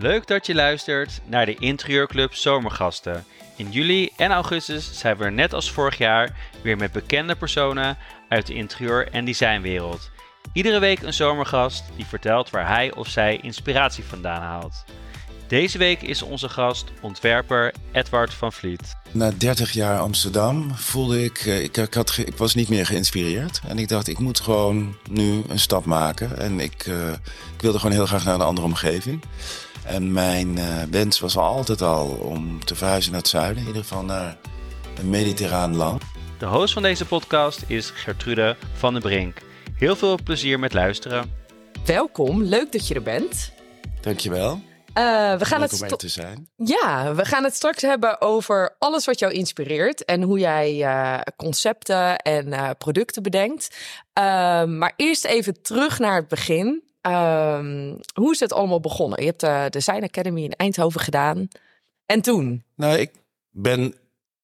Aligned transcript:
Leuk 0.00 0.26
dat 0.26 0.46
je 0.46 0.54
luistert 0.54 1.20
naar 1.26 1.46
de 1.46 1.54
Interieurclub 1.54 2.34
Zomergasten. 2.34 3.24
In 3.56 3.70
juli 3.70 4.10
en 4.16 4.30
augustus 4.30 4.98
zijn 4.98 5.16
we 5.16 5.24
er 5.24 5.32
net 5.32 5.54
als 5.54 5.70
vorig 5.70 5.98
jaar 5.98 6.36
weer 6.62 6.76
met 6.76 6.92
bekende 6.92 7.34
personen 7.34 7.96
uit 8.28 8.46
de 8.46 8.54
interieur- 8.54 9.08
en 9.12 9.24
designwereld. 9.24 10.10
Iedere 10.52 10.78
week 10.78 11.02
een 11.02 11.12
zomergast 11.12 11.84
die 11.96 12.06
vertelt 12.06 12.50
waar 12.50 12.68
hij 12.68 12.94
of 12.94 13.08
zij 13.08 13.38
inspiratie 13.42 14.04
vandaan 14.04 14.42
haalt. 14.42 14.84
Deze 15.48 15.78
week 15.78 16.02
is 16.02 16.22
onze 16.22 16.48
gast 16.48 16.84
ontwerper 17.00 17.74
Edward 17.92 18.34
van 18.34 18.52
Vliet. 18.52 18.96
Na 19.10 19.30
30 19.36 19.72
jaar 19.72 19.98
Amsterdam 19.98 20.74
voelde 20.74 21.24
ik, 21.24 21.38
eh, 21.38 21.62
ik, 21.62 21.76
had, 21.94 22.16
ik 22.16 22.36
was 22.36 22.54
niet 22.54 22.68
meer 22.68 22.86
geïnspireerd. 22.86 23.60
En 23.68 23.78
ik 23.78 23.88
dacht, 23.88 24.08
ik 24.08 24.18
moet 24.18 24.40
gewoon 24.40 24.96
nu 25.10 25.42
een 25.48 25.58
stap 25.58 25.84
maken. 25.84 26.38
En 26.38 26.60
ik, 26.60 26.86
uh, 26.86 27.12
ik 27.54 27.60
wilde 27.60 27.78
gewoon 27.78 27.94
heel 27.94 28.06
graag 28.06 28.24
naar 28.24 28.34
een 28.34 28.40
andere 28.40 28.66
omgeving. 28.66 29.22
En 29.90 30.12
mijn 30.12 30.56
uh, 30.56 30.82
wens 30.90 31.20
was 31.20 31.36
altijd 31.36 31.82
al 31.82 32.08
om 32.08 32.64
te 32.64 32.74
verhuizen 32.74 33.12
naar 33.12 33.20
het 33.20 33.30
zuiden. 33.30 33.62
In 33.62 33.66
ieder 33.66 33.82
geval 33.82 34.04
naar 34.04 34.36
een 34.98 35.10
mediterraan 35.10 35.76
land. 35.76 36.02
De 36.38 36.46
host 36.46 36.72
van 36.72 36.82
deze 36.82 37.06
podcast 37.06 37.62
is 37.66 37.90
Gertrude 37.90 38.56
van 38.72 38.92
den 38.92 39.02
Brink. 39.02 39.38
Heel 39.74 39.96
veel 39.96 40.18
plezier 40.24 40.58
met 40.58 40.72
luisteren. 40.72 41.32
Welkom, 41.84 42.42
leuk 42.42 42.72
dat 42.72 42.88
je 42.88 42.94
er 42.94 43.02
bent. 43.02 43.52
Dankjewel. 44.00 44.52
Uh, 44.52 45.36
we 45.36 45.44
gaan 45.44 45.60
Leuk 45.60 45.70
het 45.70 45.82
om 45.82 45.88
er 45.88 45.96
te 45.96 46.08
zijn. 46.08 46.48
Ja, 46.56 47.14
we 47.14 47.24
gaan 47.24 47.44
het 47.44 47.54
straks 47.54 47.82
hebben 47.82 48.20
over 48.20 48.76
alles 48.78 49.04
wat 49.04 49.18
jou 49.18 49.32
inspireert 49.32 50.04
en 50.04 50.22
hoe 50.22 50.38
jij 50.38 50.76
uh, 50.76 51.20
concepten 51.36 52.16
en 52.16 52.46
uh, 52.46 52.70
producten 52.78 53.22
bedenkt. 53.22 53.76
Ehm, 54.12 54.78
maar 54.78 54.92
eerst 54.96 55.24
even 55.24 55.62
terug 55.62 55.98
naar 55.98 56.16
het 56.16 56.28
begin. 56.28 56.89
Ehm, 57.00 57.94
hoe 58.14 58.32
is 58.32 58.40
het 58.40 58.52
allemaal 58.52 58.80
begonnen? 58.80 59.20
Je 59.20 59.26
hebt 59.26 59.40
de 59.40 59.66
Design 59.70 60.02
Academy 60.02 60.42
in 60.42 60.52
Eindhoven 60.52 61.00
gedaan. 61.00 61.48
En 62.06 62.20
toen? 62.20 62.64
Nou, 62.76 62.98
ik 62.98 63.10
ben 63.50 63.94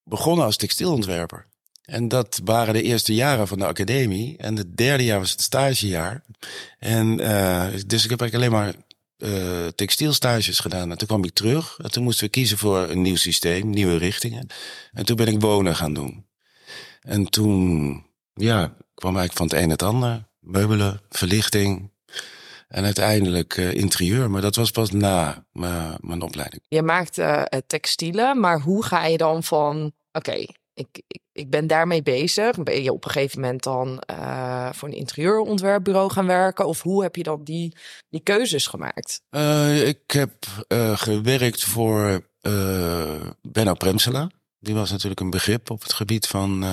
begonnen 0.04 0.44
als 0.44 0.56
textielontwerper. 0.56 1.46
En 1.82 2.08
dat 2.08 2.40
waren 2.44 2.74
de 2.74 2.82
eerste 2.82 3.14
jaren 3.14 3.48
van 3.48 3.58
de 3.58 3.66
academie. 3.66 4.36
En 4.36 4.56
het 4.56 4.76
derde 4.76 5.04
jaar 5.04 5.18
was 5.18 5.30
het 5.30 5.40
stagejaar. 5.40 6.24
En 6.78 7.16
dus 7.86 8.04
ik 8.04 8.10
heb 8.10 8.20
eigenlijk 8.20 8.34
alleen 8.34 8.50
maar 8.50 8.74
uh, 9.18 9.66
textielstages 9.66 10.58
gedaan. 10.58 10.91
En 10.91 10.98
toen 10.98 11.06
kwam 11.06 11.24
ik 11.24 11.32
terug. 11.32 11.78
En 11.82 11.91
toen 11.91 12.02
moesten 12.02 12.24
we 12.24 12.30
kiezen 12.30 12.58
voor 12.58 12.78
een 12.78 13.02
nieuw 13.02 13.16
systeem, 13.16 13.70
nieuwe 13.70 13.96
richtingen. 13.96 14.46
En 14.92 15.04
toen 15.04 15.16
ben 15.16 15.26
ik 15.26 15.41
wonen 15.41 15.76
gaan 15.76 15.94
doen. 15.94 16.26
En 17.00 17.30
toen, 17.30 18.04
ja, 18.34 18.76
kwam 18.94 19.16
eigenlijk 19.16 19.32
van 19.32 19.46
het 19.46 19.64
een 19.64 19.70
het 19.70 19.82
ander. 19.82 20.24
Meubelen, 20.41 21.00
verlichting. 21.08 21.91
En 22.77 22.84
uiteindelijk 22.84 23.56
uh, 23.56 23.74
interieur. 23.74 24.30
Maar 24.30 24.41
dat 24.41 24.56
was 24.56 24.70
pas 24.70 24.91
na 24.91 25.44
mijn 26.00 26.22
opleiding. 26.22 26.62
Je 26.69 26.82
maakt 26.82 27.19
uh, 27.19 27.42
textielen, 27.66 28.41
maar 28.41 28.60
hoe 28.60 28.84
ga 28.84 29.06
je 29.06 29.16
dan 29.16 29.42
van... 29.42 29.77
Oké, 30.12 30.30
okay, 30.30 30.48
ik, 30.74 30.86
ik, 31.06 31.20
ik, 31.32 31.50
ben 31.50 31.66
daarmee 31.66 32.02
bezig. 32.02 32.62
Ben 32.62 32.82
je 32.82 32.92
op 32.92 33.04
een 33.04 33.10
gegeven 33.10 33.41
moment 33.41 33.62
dan 33.62 34.02
uh, 34.10 34.69
voor 34.72 34.88
een 34.88 34.94
interieurontwerpbureau 34.94 36.10
gaan 36.10 36.27
werken? 36.27 36.66
Of 36.66 36.82
hoe 36.82 37.02
heb 37.02 37.16
je 37.16 37.22
dan 37.22 37.44
die, 37.44 37.77
die 38.08 38.20
keuzes 38.20 38.66
gemaakt? 38.66 39.22
Ik 39.84 40.10
heb 40.10 40.32
gewerkt 40.94 41.64
voor 41.64 42.27
Benno 43.42 43.74
Premsela. 43.74 44.30
Die 44.58 44.74
was 44.74 44.91
natuurlijk 44.91 45.20
een 45.20 45.30
begrip 45.30 45.70
op 45.70 45.82
het 45.82 45.92
gebied 45.92 46.27
van 46.27 46.64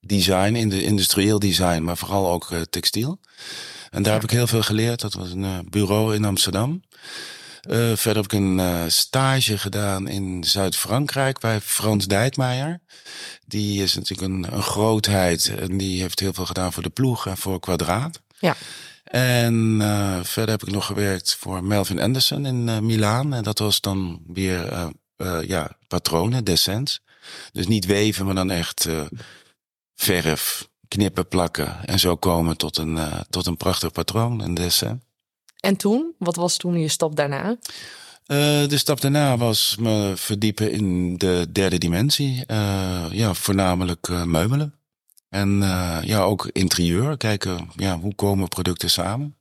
design, 0.00 0.54
in 0.54 0.68
de 0.68 0.82
industrieel 0.82 1.38
design, 1.38 1.82
maar 1.82 1.96
vooral 1.96 2.30
ook 2.30 2.48
textiel. 2.70 3.18
En 3.90 4.02
daar 4.02 4.12
heb 4.12 4.22
ik 4.22 4.30
heel 4.30 4.46
veel 4.46 4.62
geleerd. 4.62 5.00
Dat 5.00 5.14
was 5.14 5.30
een 5.30 5.66
bureau 5.70 6.14
in 6.14 6.24
Amsterdam. 6.24 6.82
Uh, 7.68 7.76
verder 7.96 8.22
heb 8.22 8.24
ik 8.24 8.32
een 8.32 8.58
uh, 8.58 8.82
stage 8.86 9.58
gedaan 9.58 10.08
in 10.08 10.44
Zuid-Frankrijk 10.44 11.38
bij 11.40 11.60
Frans 11.60 12.06
Dijkmeijer. 12.06 12.80
Die 13.46 13.82
is 13.82 13.94
natuurlijk 13.94 14.28
een, 14.28 14.54
een, 14.54 14.62
grootheid 14.62 15.54
en 15.58 15.78
die 15.78 16.00
heeft 16.00 16.20
heel 16.20 16.32
veel 16.32 16.46
gedaan 16.46 16.72
voor 16.72 16.82
de 16.82 16.88
ploeg 16.88 17.26
en 17.26 17.36
voor 17.36 17.60
kwadraat. 17.60 18.20
Ja. 18.38 18.56
En 19.04 19.54
uh, 19.80 20.18
verder 20.22 20.50
heb 20.50 20.62
ik 20.62 20.74
nog 20.74 20.86
gewerkt 20.86 21.34
voor 21.34 21.64
Melvin 21.64 22.00
Anderson 22.00 22.46
in 22.46 22.86
Milaan. 22.86 23.34
En 23.34 23.42
dat 23.42 23.58
was 23.58 23.80
dan 23.80 24.22
weer 24.26 24.90
ja, 25.46 25.76
patronen, 25.88 26.44
descents. 26.44 27.00
Dus 27.52 27.66
niet 27.66 27.86
weven, 27.86 28.24
maar 28.24 28.34
dan 28.34 28.50
echt 28.50 28.88
verf, 29.94 30.67
knippen, 30.88 31.28
plakken. 31.28 31.86
En 31.86 31.98
zo 31.98 32.16
komen 32.16 32.56
tot 32.56 32.76
een, 32.76 32.98
tot 33.30 33.46
een 33.46 33.56
prachtig 33.56 33.92
patroon, 33.92 34.40
een 34.40 34.54
descent. 34.54 35.02
En 35.60 35.76
toen? 35.76 36.14
Wat 36.18 36.36
was 36.36 36.56
toen 36.56 36.80
je 36.80 36.88
stap 36.88 37.16
daarna? 37.16 37.48
Uh, 38.26 38.68
de 38.68 38.78
stap 38.78 39.00
daarna 39.00 39.36
was 39.36 39.76
me 39.80 40.12
verdiepen 40.16 40.72
in 40.72 41.16
de 41.16 41.46
derde 41.52 41.78
dimensie. 41.78 42.44
Uh, 42.46 43.04
ja, 43.10 43.34
voornamelijk 43.34 44.08
meubelen. 44.08 44.74
En 45.28 45.60
ja, 46.02 46.20
ook 46.20 46.48
interieur. 46.52 47.16
Kijken, 47.16 47.70
ja, 47.76 47.98
hoe 47.98 48.14
komen 48.14 48.48
producten 48.48 48.90
samen? 48.90 49.36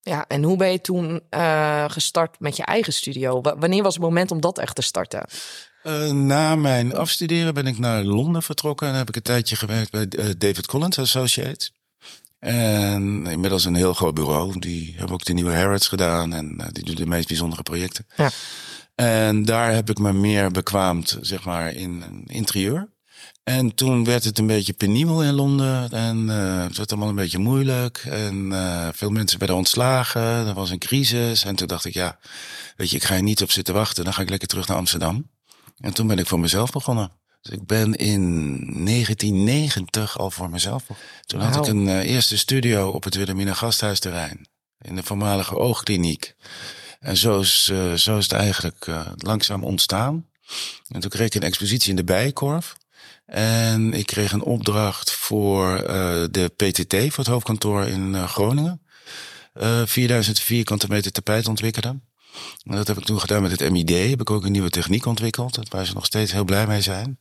Ja, 0.00 0.24
en 0.28 0.42
hoe 0.42 0.56
ben 0.56 0.72
je 0.72 0.80
toen 0.80 1.20
gestart 1.86 2.40
met 2.40 2.56
je 2.56 2.64
eigen 2.64 2.92
studio? 2.92 3.40
W 3.40 3.48
wanneer 3.58 3.82
was 3.82 3.94
het 3.94 4.02
moment 4.02 4.30
om 4.30 4.40
dat 4.40 4.58
echt 4.58 4.74
te 4.74 4.82
starten? 4.82 5.24
Na 6.12 6.56
mijn 6.56 6.94
afstuderen 6.94 7.54
ben 7.54 7.66
ik 7.66 7.78
naar 7.78 8.02
Londen 8.04 8.42
vertrokken 8.42 8.88
en 8.88 8.94
heb 8.94 9.08
ik 9.08 9.16
een 9.16 9.22
tijdje 9.22 9.56
gewerkt 9.56 9.90
bij 9.90 10.08
David 10.38 10.66
Collins 10.66 10.98
Associates. 10.98 11.72
En 12.38 13.26
inmiddels 13.26 13.64
een 13.64 13.74
heel 13.74 13.94
groot 13.94 14.14
bureau. 14.14 14.58
Die 14.58 14.94
hebben 14.96 15.14
ook 15.14 15.24
de 15.24 15.32
nieuwe 15.32 15.54
Harrods 15.54 15.88
gedaan. 15.88 16.32
En 16.32 16.56
uh, 16.60 16.66
die 16.72 16.84
doen 16.84 16.94
de 16.94 17.06
meest 17.06 17.28
bijzondere 17.28 17.62
projecten. 17.62 18.06
Ja. 18.16 18.30
En 18.94 19.44
daar 19.44 19.74
heb 19.74 19.90
ik 19.90 19.98
me 19.98 20.12
meer 20.12 20.50
bekwaamd, 20.50 21.18
zeg 21.20 21.44
maar, 21.44 21.72
in 21.72 22.24
interieur. 22.26 22.88
En 23.44 23.74
toen 23.74 24.04
werd 24.04 24.24
het 24.24 24.38
een 24.38 24.46
beetje 24.46 24.72
penibel 24.72 25.22
in 25.22 25.32
Londen. 25.32 25.90
En 25.90 26.26
uh, 26.28 26.62
het 26.62 26.76
werd 26.76 26.90
allemaal 26.90 27.08
een 27.08 27.14
beetje 27.14 27.38
moeilijk. 27.38 28.04
En 28.10 28.50
uh, 28.50 28.88
veel 28.92 29.10
mensen 29.10 29.38
werden 29.38 29.56
ontslagen. 29.56 30.22
Er 30.22 30.54
was 30.54 30.70
een 30.70 30.78
crisis. 30.78 31.44
En 31.44 31.54
toen 31.54 31.66
dacht 31.66 31.84
ik, 31.84 31.94
ja, 31.94 32.18
weet 32.76 32.90
je, 32.90 32.96
ik 32.96 33.04
ga 33.04 33.14
je 33.14 33.22
niet 33.22 33.42
op 33.42 33.50
zitten 33.50 33.74
wachten. 33.74 34.04
Dan 34.04 34.14
ga 34.14 34.22
ik 34.22 34.30
lekker 34.30 34.48
terug 34.48 34.68
naar 34.68 34.76
Amsterdam. 34.76 35.30
En 35.82 35.94
toen 35.94 36.06
ben 36.06 36.18
ik 36.18 36.26
voor 36.26 36.40
mezelf 36.40 36.70
begonnen. 36.70 37.12
Dus 37.40 37.52
ik 37.52 37.66
ben 37.66 37.94
in 37.94 38.24
1990 38.84 40.18
al 40.18 40.30
voor 40.30 40.50
mezelf. 40.50 40.84
Toen 41.26 41.40
had 41.40 41.66
ik 41.66 41.72
een 41.72 41.86
uh, 41.86 41.98
eerste 41.98 42.38
studio 42.38 42.88
op 42.88 43.04
het 43.04 43.14
Wilhelmina 43.14 43.54
Gasthuisterrein. 43.54 44.46
In 44.78 44.94
de 44.94 45.02
voormalige 45.02 45.56
oogkliniek. 45.56 46.34
En 47.00 47.16
zo 47.16 47.40
is, 47.40 47.68
uh, 47.72 47.92
zo 47.92 48.18
is 48.18 48.22
het 48.22 48.32
eigenlijk 48.32 48.86
uh, 48.86 49.06
langzaam 49.16 49.64
ontstaan. 49.64 50.26
En 50.88 51.00
toen 51.00 51.10
kreeg 51.10 51.26
ik 51.26 51.34
een 51.34 51.42
expositie 51.42 51.90
in 51.90 51.96
de 51.96 52.04
Bijkorf. 52.04 52.76
En 53.26 53.92
ik 53.92 54.06
kreeg 54.06 54.32
een 54.32 54.42
opdracht 54.42 55.12
voor 55.12 55.76
de 56.30 56.52
PTT, 56.56 56.94
voor 56.94 57.24
het 57.24 57.26
hoofdkantoor 57.26 57.86
in 57.86 58.28
Groningen. 58.28 58.82
4000 59.84 60.40
vierkante 60.40 60.86
meter 60.88 61.12
tapijt 61.12 61.48
ontwikkelen. 61.48 62.11
En 62.64 62.76
dat 62.76 62.86
heb 62.86 62.98
ik 62.98 63.04
toen 63.04 63.20
gedaan 63.20 63.42
met 63.42 63.60
het 63.60 63.70
MID. 63.70 64.10
Heb 64.10 64.20
ik 64.20 64.30
ook 64.30 64.44
een 64.44 64.52
nieuwe 64.52 64.70
techniek 64.70 65.06
ontwikkeld, 65.06 65.68
waar 65.68 65.86
ze 65.86 65.94
nog 65.94 66.04
steeds 66.04 66.32
heel 66.32 66.44
blij 66.44 66.66
mee 66.66 66.80
zijn. 66.80 67.18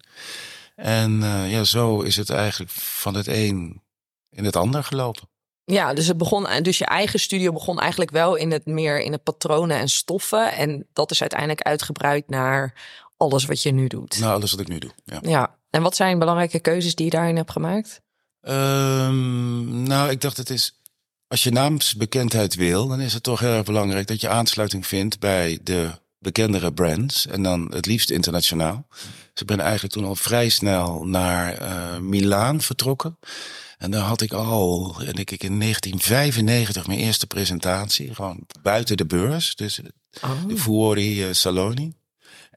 En 0.75 1.21
uh, 1.21 1.51
ja, 1.51 1.63
zo 1.63 2.01
is 2.01 2.15
het 2.15 2.29
eigenlijk 2.29 2.71
van 2.71 3.15
het 3.15 3.27
een 3.27 3.81
in 4.29 4.45
het 4.45 4.55
ander 4.55 4.83
gelopen. 4.83 5.29
Ja, 5.65 5.93
dus 5.93 6.07
het 6.07 6.17
begon, 6.17 6.47
dus 6.61 6.77
je 6.77 6.85
eigen 6.85 7.19
studio 7.19 7.51
begon 7.51 7.79
eigenlijk 7.79 8.11
wel 8.11 8.35
in 8.35 8.51
het 8.51 8.65
meer 8.65 9.01
in 9.01 9.11
het 9.11 9.23
patronen 9.23 9.77
en 9.77 9.89
stoffen. 9.89 10.51
En 10.53 10.87
dat 10.93 11.11
is 11.11 11.21
uiteindelijk 11.21 11.61
uitgebreid 11.61 12.29
naar 12.29 12.73
alles 13.17 13.45
wat 13.45 13.61
je 13.61 13.71
nu 13.71 13.87
doet. 13.87 14.19
Nou, 14.19 14.33
alles 14.33 14.51
wat 14.51 14.59
ik 14.59 14.67
nu 14.67 14.79
doe. 14.79 14.91
Ja. 15.05 15.19
ja. 15.21 15.55
En 15.69 15.81
wat 15.81 15.95
zijn 15.95 16.19
belangrijke 16.19 16.59
keuzes 16.59 16.95
die 16.95 17.05
je 17.05 17.11
daarin 17.11 17.35
hebt 17.35 17.51
gemaakt? 17.51 18.01
Um, 18.41 19.83
nou, 19.83 20.09
ik 20.09 20.21
dacht 20.21 20.37
het 20.37 20.49
is 20.49 20.80
als 21.31 21.43
je 21.43 21.51
naamsbekendheid 21.51 22.55
wil, 22.55 22.87
dan 22.87 23.01
is 23.01 23.13
het 23.13 23.23
toch 23.23 23.39
heel 23.39 23.53
erg 23.53 23.65
belangrijk 23.65 24.07
dat 24.07 24.21
je 24.21 24.29
aansluiting 24.29 24.87
vindt 24.87 25.19
bij 25.19 25.59
de 25.63 25.91
bekendere 26.19 26.73
brands. 26.73 27.27
En 27.27 27.43
dan 27.43 27.71
het 27.73 27.85
liefst 27.85 28.09
internationaal. 28.09 28.87
Dus 29.31 29.41
ik 29.41 29.45
ben 29.45 29.59
eigenlijk 29.59 29.93
toen 29.93 30.05
al 30.05 30.15
vrij 30.15 30.49
snel 30.49 31.03
naar 31.05 31.61
uh, 31.61 31.97
Milaan 31.97 32.61
vertrokken. 32.61 33.17
En 33.77 33.91
daar 33.91 34.01
had 34.01 34.21
ik 34.21 34.33
al, 34.33 34.95
denk 34.97 35.31
ik, 35.31 35.43
in 35.43 35.59
1995 35.59 36.87
mijn 36.87 36.99
eerste 36.99 37.27
presentatie. 37.27 38.15
Gewoon 38.15 38.45
buiten 38.61 38.97
de 38.97 39.05
beurs. 39.05 39.55
Dus 39.55 39.81
oh. 40.21 40.47
de 40.47 40.57
Fuori 40.57 41.27
uh, 41.27 41.33
Saloni. 41.33 41.93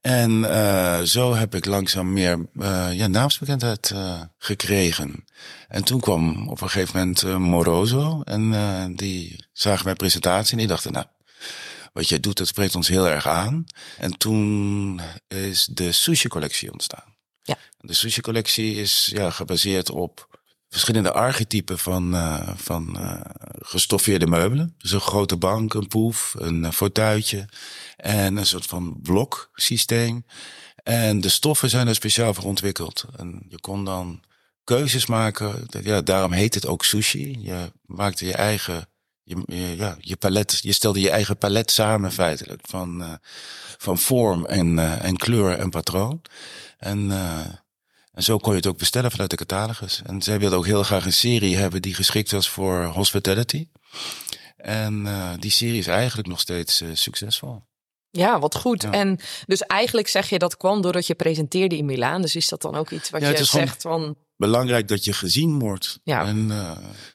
En 0.05 0.31
uh, 0.31 1.01
zo 1.01 1.35
heb 1.35 1.55
ik 1.55 1.65
langzaam 1.65 2.13
meer 2.13 2.47
uh, 2.55 2.89
ja, 2.93 3.07
naamsbekendheid 3.07 3.91
uh, 3.95 4.21
gekregen. 4.39 5.25
En 5.69 5.85
toen 5.85 6.01
kwam 6.01 6.49
op 6.49 6.61
een 6.61 6.71
gegeven 6.71 6.99
moment 6.99 7.39
Moroso. 7.39 8.23
En 8.25 8.97
die 8.97 9.47
zagen 9.53 9.85
mijn 9.85 9.97
presentatie 9.97 10.53
en 10.53 10.59
die 10.59 10.67
dachten, 10.67 10.93
nou, 10.93 11.07
wat 11.93 12.09
jij 12.09 12.21
doet, 12.21 12.37
dat 12.37 12.47
spreekt 12.47 12.75
ons 12.75 12.89
heel 12.89 13.09
erg 13.09 13.27
aan. 13.27 13.65
En 13.99 14.19
toen 14.19 15.01
is 15.29 15.69
de 15.71 15.93
sushi-collectie 15.93 16.73
ontstaan. 16.73 17.15
Ja. 17.43 17.57
De 17.81 17.95
sushi-collectie 17.95 18.75
is 18.75 19.11
ja, 19.13 19.31
gebaseerd 19.31 19.91
op 19.91 20.29
verschillende 20.69 21.13
archetypen 21.13 21.79
van, 21.79 22.15
uh, 22.15 22.49
van 22.57 22.97
uh, 22.99 23.21
gestoffeerde 23.59 24.27
meubelen. 24.27 24.75
Dus 24.79 24.93
een 24.93 25.01
grote 25.01 25.37
bank, 25.37 25.75
een 25.75 25.87
poef, 25.87 26.35
een 26.39 26.73
fauteuiltje. 26.73 27.49
En 28.05 28.37
een 28.37 28.47
soort 28.47 28.67
van 28.67 29.01
bloksysteem. 29.03 30.25
En 30.83 31.21
de 31.21 31.29
stoffen 31.29 31.71
zijn 31.71 31.89
er 31.89 31.95
speciaal 31.95 32.35
voor 32.35 32.45
ontwikkeld. 32.45 33.05
En 33.17 33.47
je 33.49 33.61
kon 33.61 33.85
dan 33.85 34.23
keuzes 34.65 35.07
maken. 35.07 35.67
Ja, 35.83 36.01
daarom 36.01 36.33
heet 36.33 36.55
het 36.55 36.67
ook 36.67 36.85
sushi. 36.85 37.37
Je 37.41 37.73
maakte 37.87 38.27
je 38.27 38.35
eigen 38.35 38.89
je, 39.25 39.77
ja, 39.77 39.97
je 40.01 40.17
palet, 40.17 40.59
je 40.63 40.73
stelde 40.73 41.01
je 41.01 41.11
eigen 41.11 41.39
palet 41.39 41.71
samen 41.71 42.13
feitelijk. 42.13 42.61
Van, 42.63 43.03
uh, 43.03 43.13
van 43.79 43.99
vorm 43.99 44.47
en, 44.47 44.77
uh, 44.77 45.05
en 45.05 45.17
kleur 45.17 45.59
en 45.59 45.71
patroon. 45.71 46.23
En, 46.79 46.99
uh, 46.99 47.39
en 48.13 48.23
zo 48.23 48.39
kon 48.39 48.51
je 48.51 48.59
het 48.59 48.67
ook 48.67 48.79
bestellen 48.79 49.11
vanuit 49.11 49.31
de 49.31 49.37
catalogus. 49.37 50.03
En 50.07 50.23
zij 50.23 50.39
wilde 50.39 50.57
ook 50.57 50.67
heel 50.67 50.83
graag 50.83 51.05
een 51.05 51.13
serie 51.13 51.57
hebben 51.57 51.83
die 51.83 51.95
geschikt 51.95 52.31
was 52.31 52.49
voor 52.49 52.85
hospitality. 52.85 53.69
En 54.57 55.07
die 55.39 55.51
serie 55.51 55.79
is 55.79 55.87
eigenlijk 55.87 56.29
nog 56.29 56.41
steeds 56.41 56.83
succesvol. 56.93 57.63
Ja, 58.17 58.39
wat 58.39 58.55
goed. 58.55 58.85
En 58.85 59.19
dus 59.47 59.61
eigenlijk 59.61 60.09
zeg 60.09 60.29
je 60.29 60.39
dat 60.39 60.57
kwam 60.57 60.81
doordat 60.81 61.07
je 61.07 61.15
presenteerde 61.15 61.77
in 61.77 61.85
Milaan. 61.85 62.23
Dus 62.23 62.37
is 62.37 62.49
dat 62.49 62.63
dan 62.63 62.75
ook 62.75 62.91
iets 62.91 63.11
wat 63.11 63.21
ja, 63.21 63.29
je 63.29 63.45
zegt 63.45 63.83
van 63.83 64.17
belangrijk 64.37 64.89
dat 64.89 65.05
je 65.05 65.13
gezien 65.13 65.59
wordt. 65.59 66.01
Ja. 66.05 66.27
En 66.27 66.49
uh, 66.51 66.71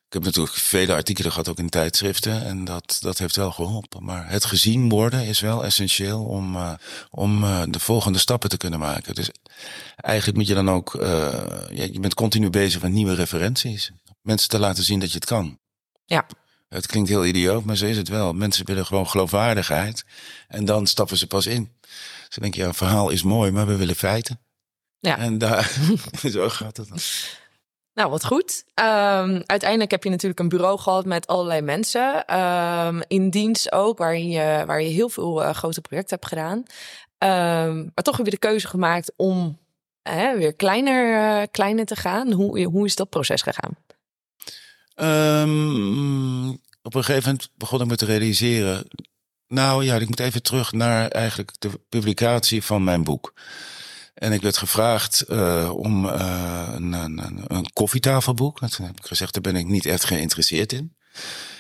ik 0.07 0.13
heb 0.13 0.23
natuurlijk 0.23 0.55
vele 0.55 0.93
artikelen 0.93 1.31
gehad, 1.31 1.49
ook 1.49 1.57
in 1.57 1.69
tijdschriften. 1.69 2.45
En 2.45 2.65
dat, 2.65 2.97
dat 2.99 3.17
heeft 3.17 3.35
wel 3.35 3.51
geholpen. 3.51 4.03
Maar 4.03 4.29
het 4.29 4.45
gezien 4.45 4.89
worden 4.89 5.25
is 5.25 5.39
wel 5.39 5.65
essentieel 5.65 6.23
om, 6.23 6.55
uh, 6.55 6.73
om 7.09 7.43
uh, 7.43 7.63
de 7.69 7.79
volgende 7.79 8.19
stappen 8.19 8.49
te 8.49 8.57
kunnen 8.57 8.79
maken. 8.79 9.15
Dus 9.15 9.29
eigenlijk 9.95 10.37
moet 10.37 10.47
je 10.47 10.53
dan 10.53 10.69
ook, 10.69 10.91
je 11.71 11.97
bent 11.99 12.13
continu 12.13 12.49
bezig 12.49 12.81
met 12.81 12.91
nieuwe 12.91 13.13
referenties. 13.13 13.91
Mensen 14.21 14.49
te 14.49 14.59
laten 14.59 14.83
zien 14.83 14.99
dat 14.99 15.09
je 15.09 15.15
het 15.15 15.25
kan. 15.25 15.59
Ja. 16.05 16.25
Het 16.69 16.85
klinkt 16.85 17.09
heel 17.09 17.25
idioot, 17.25 17.63
maar 17.63 17.75
zo 17.75 17.85
is 17.85 17.97
het 17.97 18.07
wel. 18.07 18.33
Mensen 18.33 18.65
willen 18.65 18.85
gewoon 18.85 19.07
geloofwaardigheid. 19.07 20.05
En 20.47 20.65
dan 20.65 20.87
stappen 20.87 21.17
ze 21.17 21.27
pas 21.27 21.45
in. 21.45 21.71
Ze 22.29 22.39
denken, 22.39 22.63
ja, 22.63 22.73
verhaal 22.73 23.09
is 23.09 23.23
mooi, 23.23 23.51
maar 23.51 23.67
we 23.67 23.75
willen 23.75 23.95
feiten. 23.95 24.39
Ja. 24.99 25.17
En 25.17 25.37
daar, 25.37 25.77
zo 26.31 26.49
gaat 26.49 26.77
het 26.77 26.89
dan. 26.89 26.97
Nou, 27.93 28.09
wat 28.09 28.25
goed. 28.25 28.63
Um, 28.75 29.43
uiteindelijk 29.45 29.91
heb 29.91 30.03
je 30.03 30.09
natuurlijk 30.09 30.39
een 30.39 30.49
bureau 30.49 30.79
gehad 30.79 31.05
met 31.05 31.27
allerlei 31.27 31.61
mensen. 31.61 32.39
Um, 32.39 33.01
in 33.07 33.29
dienst 33.29 33.71
ook, 33.71 33.97
waarin 33.97 34.29
je, 34.29 34.63
waar 34.65 34.81
je 34.81 34.89
heel 34.89 35.09
veel 35.09 35.43
uh, 35.43 35.53
grote 35.53 35.81
projecten 35.81 36.17
hebt 36.19 36.27
gedaan. 36.27 36.57
Um, 36.57 37.91
maar 37.93 38.03
toch 38.03 38.17
heb 38.17 38.25
je 38.25 38.31
de 38.31 38.37
keuze 38.37 38.67
gemaakt 38.67 39.13
om 39.15 39.57
weer 40.35 40.53
kleiner, 40.53 41.13
uh, 41.41 41.47
kleiner 41.51 41.85
te 41.85 41.95
gaan. 41.95 42.31
Hoe, 42.31 42.63
hoe 42.63 42.85
is 42.85 42.95
dat 42.95 43.09
proces 43.09 43.41
gegaan? 43.41 43.77
Op 46.81 46.95
een 46.95 47.03
gegeven 47.03 47.29
moment 47.29 47.49
begon 47.55 47.81
ik 47.81 47.87
me 47.87 47.95
te 47.95 48.05
realiseren. 48.05 48.87
Nou 49.47 49.83
ja, 49.83 49.95
ik 49.95 50.07
moet 50.07 50.19
even 50.19 50.43
terug 50.43 50.71
naar 50.71 51.07
eigenlijk 51.07 51.51
de 51.59 51.69
publicatie 51.89 52.63
van 52.63 52.83
mijn 52.83 53.03
boek. 53.03 53.33
En 54.13 54.31
ik 54.31 54.41
werd 54.41 54.57
gevraagd 54.57 55.25
uh, 55.29 55.71
om 55.75 56.05
uh, 56.05 56.67
een, 56.73 56.93
een, 56.93 57.43
een, 57.47 57.73
koffietafelboek. 57.73 58.59
Dat 58.59 58.77
heb 58.77 58.97
ik 58.97 59.05
gezegd, 59.05 59.33
daar 59.33 59.41
ben 59.41 59.55
ik 59.55 59.67
niet 59.67 59.85
echt 59.85 60.05
geïnteresseerd 60.05 60.73
in. 60.73 60.95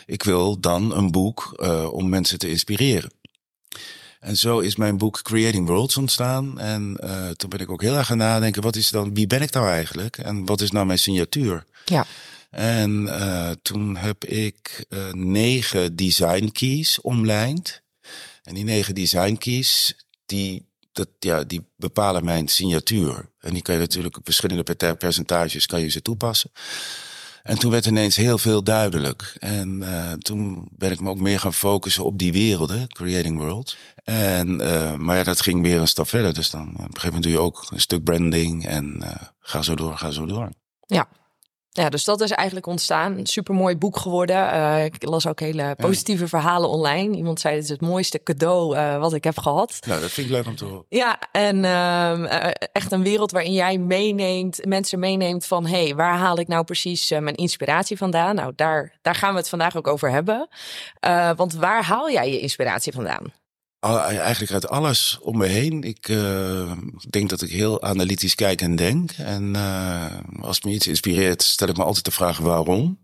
Ik 0.05 0.23
wil 0.23 0.59
dan 0.59 0.95
een 0.95 1.11
boek 1.11 1.53
uh, 1.57 1.93
om 1.93 2.09
mensen 2.09 2.39
te 2.39 2.49
inspireren. 2.49 3.11
En 4.19 4.35
zo 4.35 4.59
is 4.59 4.75
mijn 4.75 4.97
boek 4.97 5.21
Creating 5.21 5.67
Worlds 5.67 5.97
ontstaan. 5.97 6.59
En 6.59 6.97
toen 7.35 7.49
ben 7.49 7.59
ik 7.59 7.71
ook 7.71 7.81
heel 7.81 7.95
erg 7.95 8.07
gaan 8.07 8.17
nadenken, 8.17 8.61
wat 8.61 8.75
is 8.75 8.89
dan, 8.89 9.13
wie 9.13 9.27
ben 9.27 9.41
ik 9.41 9.51
nou 9.51 9.67
eigenlijk? 9.67 10.17
En 10.17 10.45
wat 10.45 10.61
is 10.61 10.71
nou 10.71 10.85
mijn 10.85 10.99
signatuur? 10.99 11.65
Ja. 11.85 12.05
En 12.49 13.09
toen 13.61 13.95
heb 13.95 14.25
ik 14.25 14.85
negen 15.11 15.95
design 15.95 16.49
keys 16.51 17.01
omlijnd. 17.01 17.81
En 18.43 18.53
die 18.53 18.63
negen 18.63 18.95
design 18.95 19.35
keys, 19.35 19.95
die 20.25 20.67
dat, 20.91 21.07
ja, 21.19 21.43
die 21.43 21.67
bepalen 21.75 22.25
mijn 22.25 22.47
signatuur. 22.47 23.29
En 23.39 23.53
die 23.53 23.61
kan 23.61 23.75
je 23.75 23.81
natuurlijk 23.81 24.17
op 24.17 24.25
verschillende 24.25 24.95
percentages 24.95 25.65
kan 25.65 25.81
je 25.81 25.89
ze 25.89 26.01
toepassen. 26.01 26.51
En 27.43 27.59
toen 27.59 27.71
werd 27.71 27.85
ineens 27.85 28.15
heel 28.15 28.37
veel 28.37 28.63
duidelijk. 28.63 29.35
En 29.39 29.81
uh, 29.81 30.11
toen 30.11 30.67
ben 30.71 30.91
ik 30.91 30.99
me 30.99 31.09
ook 31.09 31.19
meer 31.19 31.39
gaan 31.39 31.53
focussen 31.53 32.05
op 32.05 32.17
die 32.17 32.31
werelden, 32.31 32.87
Creating 32.87 33.37
World. 33.37 33.77
En, 34.03 34.55
maar 35.03 35.17
ja, 35.17 35.23
dat 35.23 35.41
ging 35.41 35.61
weer 35.61 35.79
een 35.79 35.87
stap 35.87 36.07
verder. 36.07 36.33
Dus 36.33 36.49
dan 36.49 36.69
op 36.69 36.77
een 36.77 36.83
gegeven 36.83 37.05
moment 37.05 37.23
doe 37.23 37.31
je 37.31 37.39
ook 37.39 37.67
een 37.69 37.81
stuk 37.81 38.03
branding 38.03 38.65
en 38.65 39.03
ga 39.39 39.61
zo 39.61 39.75
door, 39.75 39.97
ga 39.97 40.11
zo 40.11 40.25
door. 40.25 40.49
Ja, 40.85 41.07
ja, 41.71 41.89
dus 41.89 42.03
dat 42.03 42.21
is 42.21 42.31
eigenlijk 42.31 42.67
ontstaan. 42.67 43.17
Een 43.17 43.25
supermooi 43.25 43.77
boek 43.77 43.97
geworden. 43.97 44.35
Uh, 44.35 44.85
ik 44.85 45.03
las 45.03 45.27
ook 45.27 45.39
hele 45.39 45.75
positieve 45.77 46.27
verhalen 46.27 46.69
online. 46.69 47.15
Iemand 47.15 47.39
zei: 47.39 47.55
Het 47.55 47.63
is 47.63 47.69
het 47.69 47.81
mooiste 47.81 48.23
cadeau 48.23 48.75
uh, 48.75 48.99
wat 48.99 49.13
ik 49.13 49.23
heb 49.23 49.37
gehad. 49.37 49.79
Nou, 49.87 50.01
dat 50.01 50.11
vind 50.11 50.27
ik 50.27 50.33
leuk 50.33 50.45
om 50.45 50.55
te 50.55 50.65
horen. 50.65 50.85
Ja, 50.89 51.19
en 51.31 51.63
uh, 51.63 52.51
echt 52.71 52.91
een 52.91 53.03
wereld 53.03 53.31
waarin 53.31 53.53
jij 53.53 53.77
meeneemt, 53.77 54.65
mensen 54.65 54.99
meeneemt 54.99 55.45
van: 55.45 55.65
hé, 55.65 55.83
hey, 55.83 55.95
waar 55.95 56.17
haal 56.17 56.39
ik 56.39 56.47
nou 56.47 56.63
precies 56.63 57.09
mijn 57.09 57.35
inspiratie 57.35 57.97
vandaan? 57.97 58.35
Nou, 58.35 58.53
daar, 58.55 58.97
daar 59.01 59.15
gaan 59.15 59.31
we 59.31 59.39
het 59.39 59.49
vandaag 59.49 59.75
ook 59.75 59.87
over 59.87 60.11
hebben. 60.11 60.47
want 61.35 61.53
waar 61.53 61.83
haal 61.83 62.11
jij 62.11 62.31
je 62.31 62.39
inspiratie 62.39 62.93
vandaan? 62.93 63.38
Eigenlijk 63.79 64.51
uit 64.51 64.67
alles 64.67 65.17
om 65.21 65.37
me 65.37 65.45
heen. 65.45 65.83
Ik 65.83 66.07
uh, 66.07 66.71
denk 67.09 67.29
dat 67.29 67.41
ik 67.41 67.49
heel 67.49 67.81
analytisch 67.81 68.35
kijk 68.35 68.61
en 68.61 68.75
denk. 68.75 69.11
En 69.11 69.53
uh, 69.55 70.17
als 70.41 70.61
me 70.61 70.71
iets 70.71 70.87
inspireert, 70.87 71.43
stel 71.43 71.67
ik 71.67 71.77
me 71.77 71.83
altijd 71.83 72.05
de 72.05 72.11
vraag 72.11 72.37
waarom. 72.37 72.99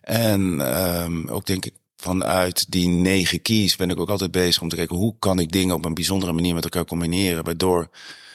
En 0.00 0.54
uh, 0.54 1.34
ook 1.34 1.46
denk 1.46 1.64
ik 1.64 1.74
vanuit 1.96 2.70
die 2.70 2.88
negen 2.88 3.42
keys 3.42 3.76
ben 3.76 3.90
ik 3.90 4.00
ook 4.00 4.08
altijd 4.08 4.30
bezig 4.30 4.62
om 4.62 4.68
te 4.68 4.76
kijken 4.76 4.96
hoe 4.96 5.14
kan 5.18 5.38
ik 5.38 5.52
dingen 5.52 5.74
op 5.74 5.84
een 5.84 5.94
bijzondere 5.94 6.32
manier 6.32 6.54
met 6.54 6.64
elkaar 6.64 6.84
combineren. 6.84 7.44
Waardoor 7.44 7.88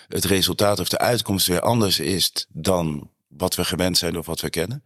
het 0.07 0.25
resultaat 0.25 0.79
of 0.79 0.89
de 0.89 0.97
uitkomst 0.97 1.47
weer 1.47 1.61
anders 1.61 1.99
is 1.99 2.45
dan 2.49 3.09
wat 3.27 3.55
we 3.55 3.65
gewend 3.65 3.97
zijn 3.97 4.17
of 4.17 4.25
wat 4.25 4.41
we 4.41 4.49
kennen. 4.49 4.83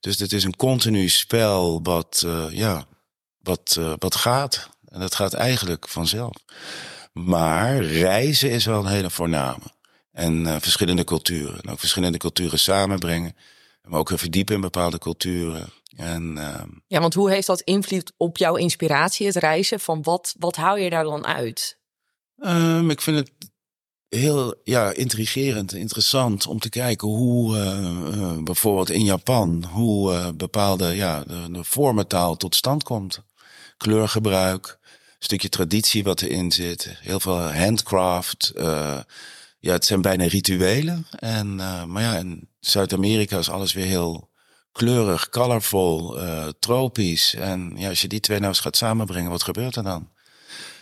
Dus 0.00 0.18
het 0.18 0.32
is 0.32 0.44
een 0.44 0.56
continu 0.56 1.08
spel 1.08 1.82
wat, 1.82 2.22
uh, 2.26 2.44
ja, 2.50 2.86
wat, 3.42 3.80
wat 3.98 4.16
gaat. 4.16 4.72
En 4.94 5.00
dat 5.00 5.14
gaat 5.14 5.34
eigenlijk 5.34 5.88
vanzelf. 5.88 6.32
Maar 7.12 7.82
reizen 7.82 8.50
is 8.50 8.64
wel 8.64 8.78
een 8.78 8.92
hele 8.92 9.10
voorname. 9.10 9.62
En 10.12 10.44
uh, 10.44 10.56
verschillende 10.60 11.04
culturen. 11.04 11.60
En 11.60 11.70
ook 11.70 11.78
verschillende 11.78 12.18
culturen 12.18 12.58
samenbrengen. 12.58 13.36
Maar 13.82 13.98
ook 13.98 14.10
verdiepen 14.14 14.54
in 14.54 14.60
bepaalde 14.60 14.98
culturen. 14.98 15.68
En, 15.96 16.36
uh, 16.36 16.62
ja, 16.86 17.00
want 17.00 17.14
hoe 17.14 17.30
heeft 17.30 17.46
dat 17.46 17.60
invloed 17.60 18.12
op 18.16 18.36
jouw 18.36 18.54
inspiratie, 18.56 19.26
het 19.26 19.36
reizen? 19.36 19.80
Van 19.80 20.02
wat, 20.02 20.34
wat 20.38 20.56
hou 20.56 20.80
je 20.80 20.90
daar 20.90 21.04
dan 21.04 21.26
uit? 21.26 21.78
Um, 22.36 22.90
ik 22.90 23.00
vind 23.00 23.16
het 23.16 23.30
heel 24.08 24.54
ja, 24.64 24.92
intrigerend, 24.92 25.72
interessant 25.72 26.46
om 26.46 26.58
te 26.58 26.68
kijken 26.68 27.08
hoe 27.08 27.56
uh, 27.56 28.42
bijvoorbeeld 28.42 28.90
in 28.90 29.04
Japan, 29.04 29.64
hoe 29.64 30.32
bepaalde 30.32 30.86
ja, 30.96 31.24
de, 31.24 31.50
de 31.50 31.64
vormentaal 31.64 32.36
tot 32.36 32.54
stand 32.54 32.82
komt. 32.82 33.22
Kleurgebruik, 33.76 34.78
stukje 35.24 35.48
traditie 35.48 36.04
wat 36.04 36.20
erin 36.20 36.52
zit. 36.52 36.96
Heel 37.00 37.20
veel 37.20 37.52
handcraft. 37.52 38.52
Uh, 38.56 38.98
ja, 39.58 39.72
het 39.72 39.84
zijn 39.84 40.02
bijna 40.02 40.24
rituelen. 40.24 41.06
En, 41.18 41.56
uh, 41.58 41.84
maar 41.84 42.02
ja, 42.02 42.16
in 42.16 42.48
Zuid-Amerika 42.60 43.38
is 43.38 43.50
alles 43.50 43.72
weer 43.72 43.86
heel 43.86 44.30
kleurig, 44.72 45.28
colorful, 45.28 46.22
uh, 46.22 46.46
tropisch. 46.58 47.34
En 47.34 47.72
ja, 47.76 47.88
als 47.88 48.00
je 48.00 48.08
die 48.08 48.20
twee 48.20 48.38
nou 48.38 48.50
eens 48.50 48.60
gaat 48.60 48.76
samenbrengen, 48.76 49.30
wat 49.30 49.42
gebeurt 49.42 49.76
er 49.76 49.82
dan? 49.82 50.12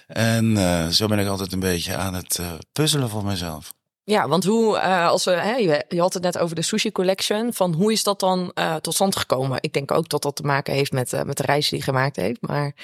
En 0.06 0.56
zo 0.92 1.06
ben 1.06 1.18
ik 1.18 1.28
altijd 1.28 1.52
een 1.52 1.60
beetje 1.60 1.96
aan 1.96 2.14
het 2.14 2.40
puzzelen 2.72 3.08
voor 3.08 3.24
mezelf. 3.24 3.72
Ja, 4.04 4.28
want 4.28 4.44
hoe, 4.44 4.80
als 4.80 5.24
we, 5.24 5.30
hè, 5.30 5.54
je, 5.54 5.84
je, 5.88 6.00
had 6.00 6.14
het 6.14 6.22
net 6.22 6.38
over 6.38 6.56
de 6.56 6.62
sushi 6.62 6.92
collection, 6.92 7.52
van 7.52 7.72
hoe 7.72 7.92
is 7.92 8.02
dat 8.02 8.20
dan 8.20 8.52
tot 8.80 8.94
stand 8.94 9.16
gekomen? 9.16 9.58
Ik 9.60 9.72
denk 9.72 9.90
ook 9.90 10.08
dat 10.08 10.22
dat 10.22 10.36
te 10.36 10.42
maken 10.42 10.74
heeft 10.74 10.92
met, 10.92 11.24
met 11.24 11.36
de 11.36 11.42
reis 11.42 11.68
die 11.68 11.78
je 11.78 11.84
gemaakt 11.84 12.16
heeft, 12.16 12.40
maar 12.40 12.74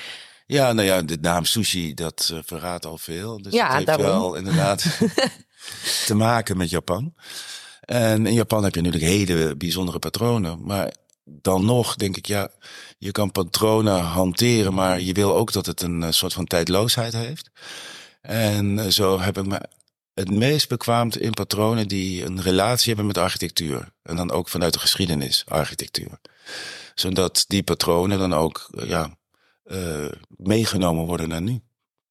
ja, 0.48 0.72
nou 0.72 0.86
ja, 0.86 1.02
de 1.02 1.18
naam 1.20 1.44
sushi, 1.44 1.94
dat 1.94 2.30
uh, 2.32 2.38
verraadt 2.44 2.86
al 2.86 2.98
veel. 2.98 3.42
Dus 3.42 3.52
ja, 3.52 3.66
het 3.66 3.74
heeft 3.74 3.86
daarom. 3.86 4.06
wel 4.06 4.34
inderdaad 4.34 4.98
te 6.06 6.14
maken 6.14 6.56
met 6.56 6.70
Japan. 6.70 7.14
En 7.80 8.26
in 8.26 8.34
Japan 8.34 8.64
heb 8.64 8.74
je 8.74 8.80
natuurlijk 8.80 9.12
hele 9.12 9.56
bijzondere 9.56 9.98
patronen. 9.98 10.64
Maar 10.64 10.94
dan 11.24 11.64
nog 11.64 11.94
denk 11.94 12.16
ik, 12.16 12.26
ja, 12.26 12.50
je 12.98 13.10
kan 13.10 13.32
patronen 13.32 14.00
hanteren, 14.00 14.74
maar 14.74 15.00
je 15.00 15.12
wil 15.12 15.36
ook 15.36 15.52
dat 15.52 15.66
het 15.66 15.82
een 15.82 16.02
eh, 16.02 16.10
soort 16.10 16.32
van 16.32 16.44
tijdloosheid 16.44 17.12
heeft. 17.12 17.50
En 18.20 18.78
uh, 18.78 18.86
zo 18.86 19.20
heb 19.20 19.38
ik 19.38 19.46
me 19.46 19.60
het 20.14 20.30
meest 20.30 20.68
bekwaamd 20.68 21.18
in 21.18 21.32
patronen 21.32 21.88
die 21.88 22.24
een 22.24 22.42
relatie 22.42 22.86
hebben 22.86 23.06
met 23.06 23.18
architectuur. 23.18 23.92
En 24.02 24.16
dan 24.16 24.30
ook 24.30 24.48
vanuit 24.48 24.72
de 24.72 24.78
geschiedenis, 24.78 25.44
architectuur. 25.48 26.20
Zodat 26.94 27.44
die 27.46 27.62
patronen 27.62 28.18
dan 28.18 28.34
ook, 28.34 28.70
ja, 28.86 29.17
uh, 29.68 30.10
meegenomen 30.36 31.06
worden 31.06 31.28
naar 31.28 31.42
nu. 31.42 31.60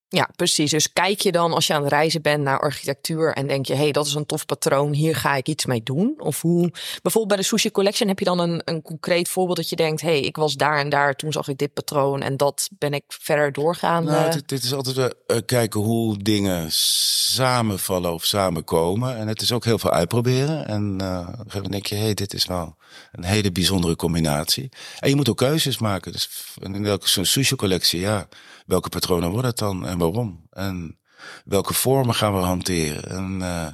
Ja, 0.09 0.29
precies. 0.35 0.71
Dus 0.71 0.93
kijk 0.93 1.19
je 1.19 1.31
dan 1.31 1.53
als 1.53 1.67
je 1.67 1.73
aan 1.73 1.83
het 1.83 1.91
reizen 1.91 2.21
bent 2.21 2.43
naar 2.43 2.59
architectuur 2.59 3.33
en 3.33 3.47
denk 3.47 3.65
je, 3.65 3.73
hé, 3.73 3.81
hey, 3.81 3.91
dat 3.91 4.05
is 4.05 4.13
een 4.13 4.25
tof 4.25 4.45
patroon, 4.45 4.93
hier 4.93 5.15
ga 5.15 5.35
ik 5.35 5.47
iets 5.47 5.65
mee 5.65 5.83
doen? 5.83 6.15
Of 6.17 6.41
hoe, 6.41 6.71
bijvoorbeeld 7.01 7.27
bij 7.27 7.37
de 7.37 7.43
Sushi 7.43 7.71
Collection 7.71 8.07
heb 8.07 8.19
je 8.19 8.25
dan 8.25 8.39
een, 8.39 8.61
een 8.65 8.81
concreet 8.81 9.29
voorbeeld 9.29 9.57
dat 9.57 9.69
je 9.69 9.75
denkt, 9.75 10.01
hé, 10.01 10.07
hey, 10.07 10.19
ik 10.19 10.35
was 10.35 10.55
daar 10.55 10.79
en 10.79 10.89
daar, 10.89 11.15
toen 11.15 11.31
zag 11.31 11.47
ik 11.47 11.57
dit 11.57 11.73
patroon 11.73 12.21
en 12.21 12.37
dat 12.37 12.69
ben 12.77 12.93
ik 12.93 13.03
verder 13.07 13.51
doorgaan. 13.51 14.03
Nou, 14.03 14.31
dit, 14.31 14.47
dit, 14.47 14.63
is 14.63 14.73
altijd 14.73 15.15
uh, 15.27 15.37
kijken 15.45 15.79
hoe 15.79 16.17
dingen 16.17 16.71
samenvallen 16.71 18.13
of 18.13 18.25
samenkomen. 18.25 19.17
En 19.17 19.27
het 19.27 19.41
is 19.41 19.51
ook 19.51 19.65
heel 19.65 19.79
veel 19.79 19.91
uitproberen. 19.91 20.67
En 20.67 20.97
uh, 21.01 21.27
dan 21.53 21.71
denk 21.71 21.85
je, 21.85 21.95
hé, 21.95 22.01
hey, 22.01 22.13
dit 22.13 22.33
is 22.33 22.45
wel 22.45 22.75
een 23.11 23.23
hele 23.23 23.51
bijzondere 23.51 23.95
combinatie. 23.95 24.69
En 24.99 25.09
je 25.09 25.15
moet 25.15 25.29
ook 25.29 25.37
keuzes 25.37 25.77
maken. 25.77 26.11
Dus 26.11 26.29
in 26.61 26.83
welke 26.83 27.09
zo'n 27.09 27.25
sushi 27.25 27.55
collectie, 27.55 27.99
ja, 27.99 28.27
welke 28.65 28.89
patronen 28.89 29.29
worden 29.29 29.49
het 29.49 29.59
dan 29.59 29.87
en 29.87 29.97
waarom? 29.97 30.47
En 30.51 30.99
welke 31.45 31.73
vormen 31.73 32.15
gaan 32.15 32.33
we 32.33 32.39
hanteren? 32.39 33.09
En, 33.09 33.33
uh, 33.33 33.67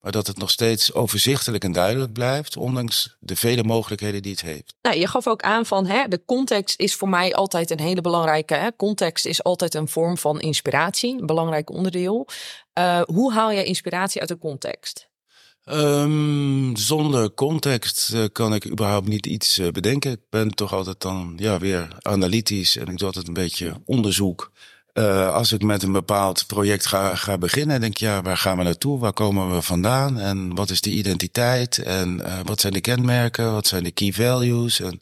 maar 0.00 0.12
dat 0.12 0.26
het 0.26 0.38
nog 0.38 0.50
steeds 0.50 0.92
overzichtelijk 0.92 1.64
en 1.64 1.72
duidelijk 1.72 2.12
blijft, 2.12 2.56
ondanks 2.56 3.16
de 3.20 3.36
vele 3.36 3.64
mogelijkheden 3.64 4.22
die 4.22 4.32
het 4.32 4.40
heeft. 4.40 4.74
Nou, 4.82 4.96
je 4.96 5.06
gaf 5.06 5.26
ook 5.26 5.42
aan 5.42 5.66
van 5.66 5.86
hè, 5.86 6.08
de 6.08 6.24
context 6.24 6.80
is 6.80 6.94
voor 6.94 7.08
mij 7.08 7.34
altijd 7.34 7.70
een 7.70 7.80
hele 7.80 8.00
belangrijke. 8.00 8.54
Hè? 8.54 8.76
Context 8.76 9.26
is 9.26 9.42
altijd 9.42 9.74
een 9.74 9.88
vorm 9.88 10.18
van 10.18 10.40
inspiratie, 10.40 11.20
een 11.20 11.26
belangrijk 11.26 11.70
onderdeel. 11.70 12.28
Uh, 12.78 13.00
hoe 13.00 13.32
haal 13.32 13.50
je 13.50 13.64
inspiratie 13.64 14.20
uit 14.20 14.28
de 14.28 14.38
context? 14.38 15.07
Um, 15.72 16.76
zonder 16.76 17.34
context 17.34 18.10
uh, 18.14 18.24
kan 18.32 18.54
ik 18.54 18.66
überhaupt 18.66 19.08
niet 19.08 19.26
iets 19.26 19.58
uh, 19.58 19.68
bedenken. 19.70 20.10
Ik 20.10 20.20
ben 20.30 20.54
toch 20.54 20.72
altijd 20.72 21.00
dan 21.00 21.32
ja, 21.36 21.58
weer 21.58 21.88
analytisch 22.02 22.76
en 22.76 22.86
ik 22.86 22.98
doe 22.98 23.06
altijd 23.06 23.28
een 23.28 23.34
beetje 23.34 23.80
onderzoek. 23.84 24.52
Uh, 24.94 25.34
als 25.34 25.52
ik 25.52 25.62
met 25.62 25.82
een 25.82 25.92
bepaald 25.92 26.46
project 26.46 26.86
ga, 26.86 27.14
ga 27.14 27.38
beginnen, 27.38 27.80
denk 27.80 27.92
ik, 27.92 27.98
ja, 27.98 28.22
waar 28.22 28.36
gaan 28.36 28.56
we 28.56 28.62
naartoe? 28.62 28.98
Waar 28.98 29.12
komen 29.12 29.54
we 29.54 29.62
vandaan? 29.62 30.18
En 30.18 30.54
wat 30.54 30.70
is 30.70 30.80
de 30.80 30.90
identiteit? 30.90 31.78
En 31.78 32.22
wat 32.44 32.60
zijn 32.60 32.72
de 32.72 32.80
kenmerken? 32.80 33.52
Wat 33.52 33.66
zijn 33.66 33.84
de 33.84 33.90
key 33.90 34.12
values? 34.12 34.80
En, 34.80 35.00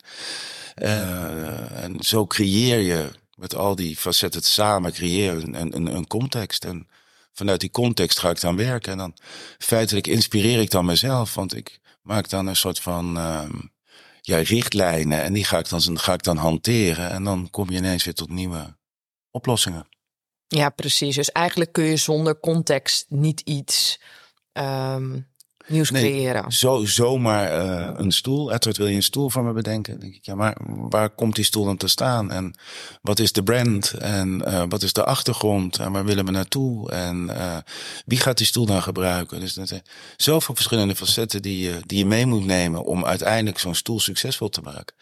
en 1.74 1.96
zo 2.00 2.26
creëer 2.26 2.78
je 2.78 3.10
met 3.36 3.54
al 3.54 3.74
die 3.74 3.96
facetten 3.96 4.42
samen, 4.42 4.92
creëer 4.92 5.32
een, 5.32 5.76
een, 5.76 5.96
een 5.96 6.06
context. 6.06 6.64
En 6.64 6.86
vanuit 7.36 7.60
die 7.60 7.70
context 7.70 8.18
ga 8.18 8.30
ik 8.30 8.40
dan 8.40 8.56
werken. 8.56 8.92
En 8.92 8.98
dan 8.98 9.14
feitelijk 9.58 10.06
inspireer 10.06 10.60
ik 10.60 10.70
dan 10.70 10.84
mezelf. 10.84 11.34
Want 11.34 11.54
ik 11.54 11.80
maak 12.02 12.28
dan 12.28 12.46
een 12.46 12.56
soort 12.56 12.80
van 12.80 13.16
uh, 13.16 13.48
ja, 14.20 14.38
richtlijnen. 14.38 15.22
En 15.22 15.32
die 15.32 15.44
ga 15.44 15.58
ik, 15.58 15.68
dan, 15.68 15.98
ga 15.98 16.12
ik 16.12 16.22
dan 16.22 16.36
hanteren. 16.36 17.10
En 17.10 17.24
dan 17.24 17.50
kom 17.50 17.70
je 17.70 17.76
ineens 17.76 18.04
weer 18.04 18.14
tot 18.14 18.30
nieuwe 18.30 18.76
oplossingen. 19.30 19.88
Ja, 20.48 20.68
precies. 20.68 21.14
Dus 21.14 21.32
eigenlijk 21.32 21.72
kun 21.72 21.84
je 21.84 21.96
zonder 21.96 22.40
context 22.40 23.06
niet 23.08 23.40
iets 23.40 24.00
um, 24.52 25.26
nieuws 25.66 25.90
nee, 25.90 26.02
creëren. 26.02 26.52
Zo, 26.52 26.84
zomaar 26.84 27.66
uh, 27.66 27.90
een 27.94 28.12
stoel. 28.12 28.52
Edward, 28.52 28.76
wil 28.76 28.86
je 28.86 28.94
een 28.94 29.02
stoel 29.02 29.30
van 29.30 29.44
me 29.44 29.52
bedenken? 29.52 29.92
Dan 29.92 30.00
denk 30.00 30.14
ik, 30.14 30.24
ja, 30.24 30.34
maar 30.34 30.56
waar 30.66 31.10
komt 31.10 31.34
die 31.34 31.44
stoel 31.44 31.64
dan 31.64 31.76
te 31.76 31.88
staan? 31.88 32.30
En 32.30 32.54
wat 33.02 33.18
is 33.18 33.32
de 33.32 33.42
brand? 33.42 33.92
En 33.92 34.42
uh, 34.46 34.62
wat 34.68 34.82
is 34.82 34.92
de 34.92 35.04
achtergrond? 35.04 35.78
En 35.78 35.92
waar 35.92 36.04
willen 36.04 36.24
we 36.24 36.30
naartoe? 36.30 36.90
En 36.90 37.28
uh, 37.30 37.56
wie 38.04 38.18
gaat 38.18 38.38
die 38.38 38.46
stoel 38.46 38.66
dan 38.66 38.82
gebruiken? 38.82 39.40
Dus 39.40 39.54
dat 39.54 39.68
zijn 39.68 39.82
zoveel 40.16 40.54
verschillende 40.54 40.96
facetten 40.96 41.42
die 41.42 41.58
je, 41.58 41.80
die 41.86 41.98
je 41.98 42.06
mee 42.06 42.26
moet 42.26 42.44
nemen 42.44 42.84
om 42.84 43.04
uiteindelijk 43.04 43.58
zo'n 43.58 43.74
stoel 43.74 44.00
succesvol 44.00 44.48
te 44.48 44.60
maken. 44.60 44.94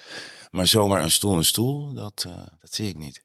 Maar 0.50 0.66
zomaar 0.66 1.02
een 1.02 1.10
stoel, 1.10 1.36
een 1.36 1.44
stoel, 1.44 1.94
dat, 1.94 2.26
dat 2.60 2.74
zie 2.74 2.88
ik 2.88 2.98
niet. 2.98 3.22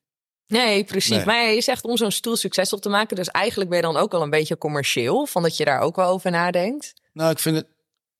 Nee, 0.47 0.83
precies. 0.83 1.15
Nee. 1.15 1.25
Maar 1.25 1.51
je 1.51 1.61
zegt 1.61 1.83
om 1.83 1.97
zo'n 1.97 2.11
stoel 2.11 2.35
succesvol 2.35 2.79
te 2.79 2.89
maken. 2.89 3.15
Dus 3.15 3.27
eigenlijk 3.27 3.69
ben 3.69 3.79
je 3.79 3.85
dan 3.85 3.97
ook 3.97 4.11
wel 4.11 4.21
een 4.21 4.29
beetje 4.29 4.57
commercieel. 4.57 5.25
Van 5.25 5.41
dat 5.41 5.57
je 5.57 5.65
daar 5.65 5.79
ook 5.79 5.95
wel 5.95 6.09
over 6.09 6.31
nadenkt. 6.31 6.93
Nou, 7.13 7.31
ik 7.31 7.39
vind 7.39 7.55
het 7.55 7.67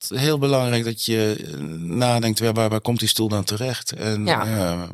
heel 0.08 0.38
belangrijk 0.38 0.84
dat 0.84 1.05
je 1.05 1.36
nadenkt, 1.79 2.39
waar, 2.39 2.53
waar, 2.53 2.69
waar 2.69 2.81
komt 2.81 3.00
die 3.00 3.08
stoel 3.08 3.27
dan 3.27 3.43
terecht? 3.43 3.91
En, 3.91 4.25
ja. 4.25 4.46
uh, 4.46 4.89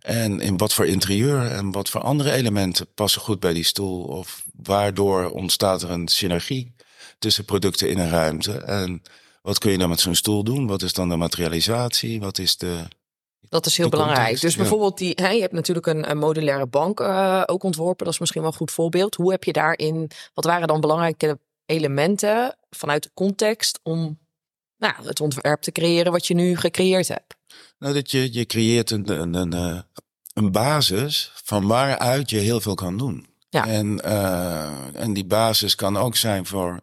en 0.00 0.40
in 0.40 0.56
wat 0.56 0.72
voor 0.72 0.86
interieur 0.86 1.46
en 1.46 1.70
wat 1.70 1.88
voor 1.88 2.00
andere 2.00 2.32
elementen 2.32 2.86
passen 2.94 3.20
goed 3.20 3.40
bij 3.40 3.52
die 3.52 3.64
stoel? 3.64 4.04
Of 4.04 4.44
waardoor 4.62 5.30
ontstaat 5.30 5.82
er 5.82 5.90
een 5.90 6.08
synergie 6.08 6.74
tussen 7.18 7.44
producten 7.44 7.90
in 7.90 7.98
een 7.98 8.10
ruimte? 8.10 8.52
En 8.52 9.02
wat 9.42 9.58
kun 9.58 9.70
je 9.70 9.78
dan 9.78 9.88
met 9.88 10.00
zo'n 10.00 10.14
stoel 10.14 10.44
doen? 10.44 10.66
Wat 10.66 10.82
is 10.82 10.92
dan 10.92 11.08
de 11.08 11.16
materialisatie? 11.16 12.20
Wat 12.20 12.38
is 12.38 12.56
de 12.56 12.84
dat 13.48 13.66
is 13.66 13.76
heel 13.76 13.88
belangrijk. 13.88 14.20
Context, 14.20 14.42
dus 14.42 14.56
bijvoorbeeld, 14.56 14.98
die, 14.98 15.12
hè, 15.14 15.28
je 15.28 15.40
hebt 15.40 15.52
natuurlijk 15.52 15.86
een, 15.86 16.10
een 16.10 16.18
modulaire 16.18 16.66
bank 16.66 17.00
uh, 17.00 17.42
ook 17.46 17.62
ontworpen. 17.62 18.04
Dat 18.04 18.14
is 18.14 18.20
misschien 18.20 18.42
wel 18.42 18.50
een 18.50 18.56
goed 18.56 18.70
voorbeeld. 18.70 19.14
Hoe 19.14 19.30
heb 19.30 19.44
je 19.44 19.52
daarin, 19.52 20.10
wat 20.34 20.44
waren 20.44 20.68
dan 20.68 20.80
belangrijke 20.80 21.38
elementen 21.66 22.56
vanuit 22.76 23.02
de 23.02 23.10
context 23.14 23.80
om 23.82 24.18
nou, 24.76 24.94
het 25.06 25.20
ontwerp 25.20 25.60
te 25.60 25.72
creëren 25.72 26.12
wat 26.12 26.26
je 26.26 26.34
nu 26.34 26.56
gecreëerd 26.56 27.08
hebt? 27.08 27.36
Nou, 27.78 27.94
dat 27.94 28.10
je, 28.10 28.32
je 28.32 28.46
creëert 28.46 28.90
een, 28.90 29.20
een, 29.20 29.34
een, 29.34 29.52
eh, 29.52 29.80
een 30.34 30.52
basis 30.52 31.32
van 31.44 31.66
waaruit 31.66 32.30
je 32.30 32.38
heel 32.38 32.60
veel 32.60 32.74
kan 32.74 32.96
doen. 32.96 33.26
Ja. 33.48 33.66
En, 33.66 34.00
uh, 34.04 35.02
en 35.02 35.12
die 35.12 35.24
basis 35.24 35.74
kan 35.74 35.96
ook 35.96 36.16
zijn 36.16 36.46
voor 36.46 36.80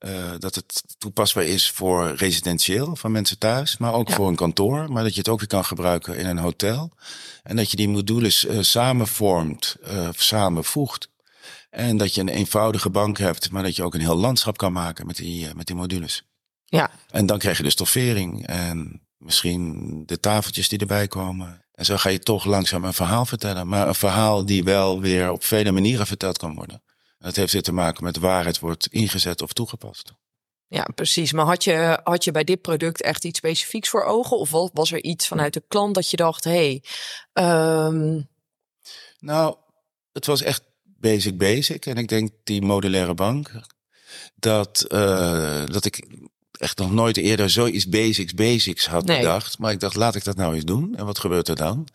uh, 0.00 0.30
dat 0.38 0.54
het 0.54 0.82
toepasbaar 0.98 1.44
is 1.44 1.70
voor 1.70 2.14
residentieel, 2.14 2.96
van 2.96 3.12
mensen 3.12 3.38
thuis, 3.38 3.76
maar 3.76 3.92
ook 3.92 4.08
ja. 4.08 4.14
voor 4.14 4.28
een 4.28 4.36
kantoor. 4.36 4.92
Maar 4.92 5.02
dat 5.02 5.12
je 5.12 5.18
het 5.18 5.28
ook 5.28 5.38
weer 5.38 5.48
kan 5.48 5.64
gebruiken 5.64 6.16
in 6.16 6.26
een 6.26 6.38
hotel. 6.38 6.92
En 7.42 7.56
dat 7.56 7.70
je 7.70 7.76
die 7.76 7.88
modules 7.88 8.44
uh, 8.44 8.58
samenvormt, 8.60 9.76
uh, 9.86 10.08
samenvoegt. 10.16 11.08
En 11.72 11.96
dat 11.96 12.14
je 12.14 12.20
een 12.20 12.28
eenvoudige 12.28 12.90
bank 12.90 13.18
hebt, 13.18 13.50
maar 13.50 13.62
dat 13.62 13.76
je 13.76 13.82
ook 13.82 13.94
een 13.94 14.00
heel 14.00 14.16
landschap 14.16 14.56
kan 14.56 14.72
maken 14.72 15.06
met 15.06 15.16
die, 15.16 15.54
met 15.54 15.66
die 15.66 15.76
modules. 15.76 16.22
Ja. 16.64 16.90
En 17.10 17.26
dan 17.26 17.38
krijg 17.38 17.56
je 17.56 17.62
de 17.62 17.70
stoffering 17.70 18.46
en 18.46 19.06
misschien 19.16 20.02
de 20.06 20.20
tafeltjes 20.20 20.68
die 20.68 20.78
erbij 20.78 21.08
komen. 21.08 21.64
En 21.72 21.84
zo 21.84 21.96
ga 21.96 22.08
je 22.08 22.18
toch 22.18 22.44
langzaam 22.44 22.84
een 22.84 22.92
verhaal 22.92 23.26
vertellen. 23.26 23.68
Maar 23.68 23.88
een 23.88 23.94
verhaal 23.94 24.46
die 24.46 24.64
wel 24.64 25.00
weer 25.00 25.30
op 25.30 25.44
vele 25.44 25.70
manieren 25.70 26.06
verteld 26.06 26.38
kan 26.38 26.54
worden. 26.54 26.82
Dat 27.18 27.36
heeft 27.36 27.52
weer 27.52 27.62
te 27.62 27.72
maken 27.72 28.04
met 28.04 28.16
waar 28.16 28.44
het 28.44 28.58
wordt 28.58 28.86
ingezet 28.86 29.42
of 29.42 29.52
toegepast. 29.52 30.12
Ja, 30.66 30.86
precies. 30.94 31.32
Maar 31.32 31.46
had 31.46 31.64
je, 31.64 32.00
had 32.04 32.24
je 32.24 32.30
bij 32.30 32.44
dit 32.44 32.60
product 32.60 33.02
echt 33.02 33.24
iets 33.24 33.38
specifieks 33.38 33.88
voor 33.88 34.04
ogen? 34.04 34.38
Of 34.38 34.50
was 34.72 34.92
er 34.92 35.02
iets 35.02 35.26
vanuit 35.26 35.54
de 35.54 35.64
klant 35.68 35.94
dat 35.94 36.10
je 36.10 36.16
dacht, 36.16 36.44
hé. 36.44 36.80
Hey, 37.32 37.86
um... 37.86 38.28
Nou, 39.18 39.56
het 40.12 40.26
was 40.26 40.42
echt 40.42 40.70
basic 41.02 41.38
basic. 41.38 41.86
En 41.86 41.96
ik 41.96 42.08
denk 42.08 42.30
die 42.44 42.62
modulaire 42.62 43.14
bank, 43.14 43.50
dat, 44.34 44.84
uh, 44.88 45.66
dat 45.66 45.84
ik 45.84 46.06
echt 46.52 46.78
nog 46.78 46.92
nooit 46.92 47.16
eerder 47.16 47.50
zoiets 47.50 47.88
basics 47.88 48.34
basics 48.34 48.86
had 48.86 49.04
nee. 49.04 49.18
bedacht. 49.18 49.58
Maar 49.58 49.72
ik 49.72 49.80
dacht, 49.80 49.94
laat 49.94 50.14
ik 50.14 50.24
dat 50.24 50.36
nou 50.36 50.54
eens 50.54 50.64
doen. 50.64 50.94
En 50.96 51.04
wat 51.06 51.18
gebeurt 51.18 51.48
er 51.48 51.56
dan? 51.56 51.88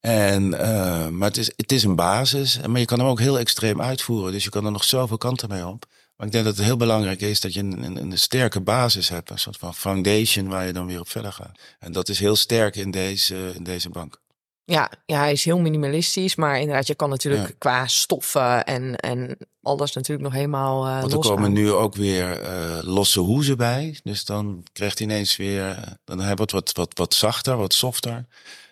En, 0.00 0.42
uh, 0.44 1.08
maar 1.08 1.28
het 1.28 1.36
is, 1.36 1.52
het 1.56 1.72
is 1.72 1.82
een 1.82 1.96
basis, 1.96 2.60
maar 2.66 2.80
je 2.80 2.86
kan 2.86 2.98
hem 2.98 3.08
ook 3.08 3.20
heel 3.20 3.38
extreem 3.38 3.82
uitvoeren. 3.82 4.32
Dus 4.32 4.44
je 4.44 4.50
kan 4.50 4.64
er 4.64 4.72
nog 4.72 4.84
zoveel 4.84 5.18
kanten 5.18 5.48
mee 5.48 5.66
op. 5.66 5.86
Maar 6.16 6.26
ik 6.26 6.32
denk 6.32 6.44
dat 6.44 6.56
het 6.56 6.64
heel 6.64 6.76
belangrijk 6.76 7.20
is 7.20 7.40
dat 7.40 7.54
je 7.54 7.60
een, 7.60 7.82
een, 7.82 7.96
een, 7.96 8.18
sterke 8.18 8.60
basis 8.60 9.08
hebt. 9.08 9.30
Een 9.30 9.38
soort 9.38 9.56
van 9.56 9.74
foundation 9.74 10.48
waar 10.48 10.66
je 10.66 10.72
dan 10.72 10.86
weer 10.86 11.00
op 11.00 11.08
verder 11.08 11.32
gaat. 11.32 11.58
En 11.78 11.92
dat 11.92 12.08
is 12.08 12.18
heel 12.18 12.36
sterk 12.36 12.76
in 12.76 12.90
deze, 12.90 13.52
in 13.54 13.62
deze 13.62 13.88
bank. 13.88 14.20
Ja, 14.70 14.90
ja, 15.06 15.18
hij 15.18 15.32
is 15.32 15.44
heel 15.44 15.58
minimalistisch. 15.58 16.34
Maar 16.34 16.60
inderdaad, 16.60 16.86
je 16.86 16.94
kan 16.94 17.08
natuurlijk 17.08 17.48
ja. 17.48 17.54
qua 17.58 17.86
stoffen 17.86 18.64
en, 18.64 18.96
en 18.96 19.36
alles 19.62 19.92
natuurlijk 19.92 20.28
nog 20.28 20.36
helemaal 20.36 20.86
uh, 20.86 21.00
Want 21.00 21.12
er 21.12 21.18
komen 21.18 21.52
nu 21.52 21.72
ook 21.72 21.94
weer 21.94 22.42
uh, 22.42 22.78
losse 22.82 23.20
hoezen 23.20 23.56
bij. 23.56 23.98
Dus 24.02 24.24
dan 24.24 24.64
krijgt 24.72 24.98
hij 24.98 25.06
ineens 25.06 25.36
weer... 25.36 25.96
Dan 26.04 26.20
hij 26.20 26.34
wordt 26.34 26.52
wat, 26.52 26.72
wat, 26.72 26.90
wat 26.94 27.14
zachter, 27.14 27.56
wat 27.56 27.74
softer. 27.74 28.26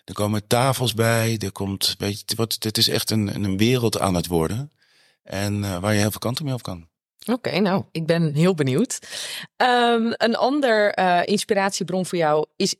Er 0.05 0.13
komen 0.13 0.47
tafels 0.47 0.93
bij. 0.93 1.37
Er 1.37 1.51
komt, 1.51 1.95
weet 1.97 2.23
je, 2.25 2.35
wat, 2.35 2.55
dit 2.59 2.77
is 2.77 2.87
echt 2.87 3.11
een, 3.11 3.43
een 3.43 3.57
wereld 3.57 3.99
aan 3.99 4.15
het 4.15 4.27
worden. 4.27 4.71
En 5.23 5.63
uh, 5.63 5.77
waar 5.77 5.93
je 5.93 5.99
heel 5.99 6.11
veel 6.11 6.19
kanten 6.19 6.45
mee 6.45 6.53
op 6.53 6.63
kan. 6.63 6.87
Oké, 7.21 7.31
okay, 7.31 7.59
nou, 7.59 7.83
ik 7.91 8.05
ben 8.05 8.33
heel 8.33 8.55
benieuwd. 8.55 8.99
Um, 9.57 10.13
een 10.17 10.35
ander 10.35 10.97
inspiratiebron 11.27 12.05
voor 12.05 12.17
jou 12.17 12.45
is 12.55 12.75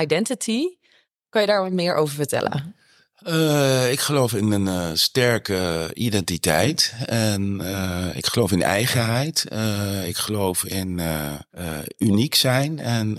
identity. 0.00 0.66
Kan 1.34 1.42
je 1.42 1.48
daar 1.48 1.62
wat 1.62 1.72
meer 1.72 1.94
over 1.94 2.14
vertellen? 2.14 2.74
Uh, 3.26 3.90
ik 3.92 4.00
geloof 4.00 4.34
in 4.34 4.52
een 4.52 4.66
uh, 4.66 4.90
sterke 4.92 5.90
identiteit. 5.94 6.94
En 7.06 7.60
uh, 7.62 8.16
ik 8.16 8.26
geloof 8.26 8.52
in 8.52 8.62
eigenheid. 8.62 9.46
ik 10.06 10.16
geloof 10.16 10.64
in 10.64 11.00
uniek 11.98 12.34
zijn. 12.34 12.78
En 12.78 13.18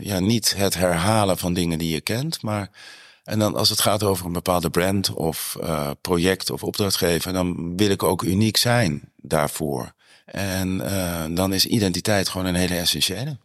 ja, 0.00 0.18
niet 0.18 0.56
het 0.56 0.74
herhalen 0.74 1.38
van 1.38 1.54
dingen 1.54 1.78
die 1.78 1.94
je 1.94 2.00
kent. 2.00 2.42
Maar 2.42 2.70
en 3.24 3.38
dan 3.38 3.56
als 3.56 3.68
het 3.68 3.80
gaat 3.80 4.02
over 4.02 4.26
een 4.26 4.32
bepaalde 4.32 4.70
brand 4.70 5.12
of 5.12 5.56
project 6.00 6.50
of 6.50 6.62
opdrachtgever, 6.62 7.32
dan 7.32 7.76
wil 7.76 7.90
ik 7.90 8.02
ook 8.02 8.22
uniek 8.22 8.56
zijn 8.56 9.12
daarvoor. 9.16 9.92
En 10.24 10.78
dan 11.34 11.52
is 11.52 11.66
identiteit 11.66 12.28
gewoon 12.28 12.46
een 12.46 12.54
hele 12.54 12.76
essentiële. 12.76 13.36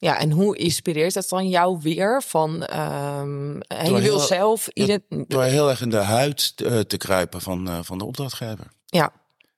Ja, 0.00 0.18
en 0.18 0.30
hoe 0.30 0.56
inspireert 0.56 1.14
dat 1.14 1.28
dan 1.28 1.48
jou 1.48 1.78
weer 1.82 2.22
van 2.22 2.50
um, 2.78 3.60
je 3.68 4.00
wil 4.00 4.18
zelf... 4.18 4.68
Ja, 4.68 4.98
door 5.08 5.42
heel 5.42 5.70
erg 5.70 5.80
in 5.80 5.90
de 5.90 5.96
huid 5.96 6.56
te, 6.56 6.86
te 6.86 6.96
kruipen 6.96 7.40
van, 7.40 7.68
uh, 7.68 7.78
van 7.82 7.98
de 7.98 8.04
opdrachtgever. 8.04 8.66
Ja. 8.86 9.12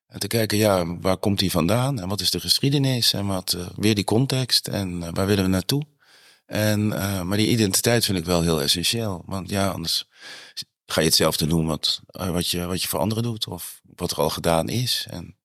En 0.07 0.19
te 0.19 0.27
kijken, 0.27 0.59
ja, 0.59 0.97
waar 1.01 1.17
komt 1.17 1.39
die 1.39 1.51
vandaan? 1.51 2.01
En 2.01 2.09
wat 2.09 2.21
is 2.21 2.31
de 2.31 2.41
geschiedenis? 2.41 3.13
En 3.13 3.27
wat, 3.27 3.55
uh, 3.57 3.67
weer 3.77 3.95
die 3.95 4.05
context? 4.05 4.69
En 4.69 5.01
uh, 5.01 5.09
waar 5.13 5.27
willen 5.27 5.45
we 5.45 5.51
naartoe? 5.51 5.83
En, 6.47 6.89
maar 7.27 7.37
die 7.37 7.49
identiteit 7.49 8.05
vind 8.05 8.19
ik 8.19 8.25
wel 8.25 8.43
heel 8.43 8.63
essentieel. 8.63 9.23
Want 9.27 9.51
ja, 9.51 9.69
anders 9.69 10.09
ga 10.87 11.01
je 11.01 11.07
hetzelfde 11.07 11.47
doen 11.47 11.67
wat, 11.67 12.01
wat, 12.07 12.49
je, 12.49 12.67
wat 12.67 12.83
je 12.83 12.89
voor 12.89 12.99
anderen 12.99 13.23
doet. 13.23 13.47
Of 13.47 13.81
wat 13.97 14.11
er 14.11 14.17
al 14.17 14.31
gedaan 14.31 14.69
is. 14.69 15.07
En 15.11 15.37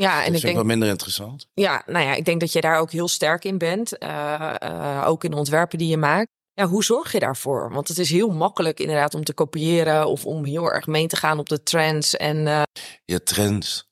ja, 0.00 0.18
en 0.18 0.18
dat 0.18 0.26
ik 0.26 0.30
vind 0.32 0.42
denk 0.42 0.54
wel 0.54 0.64
minder 0.64 0.88
interessant. 0.88 1.46
Ja, 1.54 1.82
nou 1.86 2.04
ja, 2.04 2.14
ik 2.14 2.24
denk 2.24 2.40
dat 2.40 2.52
je 2.52 2.60
daar 2.60 2.78
ook 2.78 2.90
heel 2.90 3.08
sterk 3.08 3.44
in 3.44 3.58
bent. 3.58 4.02
Uh, 4.02 4.54
uh, 4.62 5.04
ook 5.06 5.24
in 5.24 5.30
de 5.30 5.36
ontwerpen 5.36 5.78
die 5.78 5.88
je 5.88 5.96
maakt. 5.96 6.28
Ja, 6.52 6.66
hoe 6.66 6.84
zorg 6.84 7.12
je 7.12 7.18
daarvoor? 7.18 7.72
Want 7.72 7.88
het 7.88 7.98
is 7.98 8.10
heel 8.10 8.30
makkelijk 8.30 8.80
inderdaad 8.80 9.14
om 9.14 9.24
te 9.24 9.32
kopiëren 9.32 10.06
of 10.06 10.26
om 10.26 10.44
heel 10.44 10.72
erg 10.72 10.86
mee 10.86 11.06
te 11.06 11.16
gaan 11.16 11.38
op 11.38 11.48
de 11.48 11.62
trends. 11.62 12.16
En, 12.16 12.36
uh... 12.36 12.62
Ja, 13.04 13.18
trends. 13.24 13.88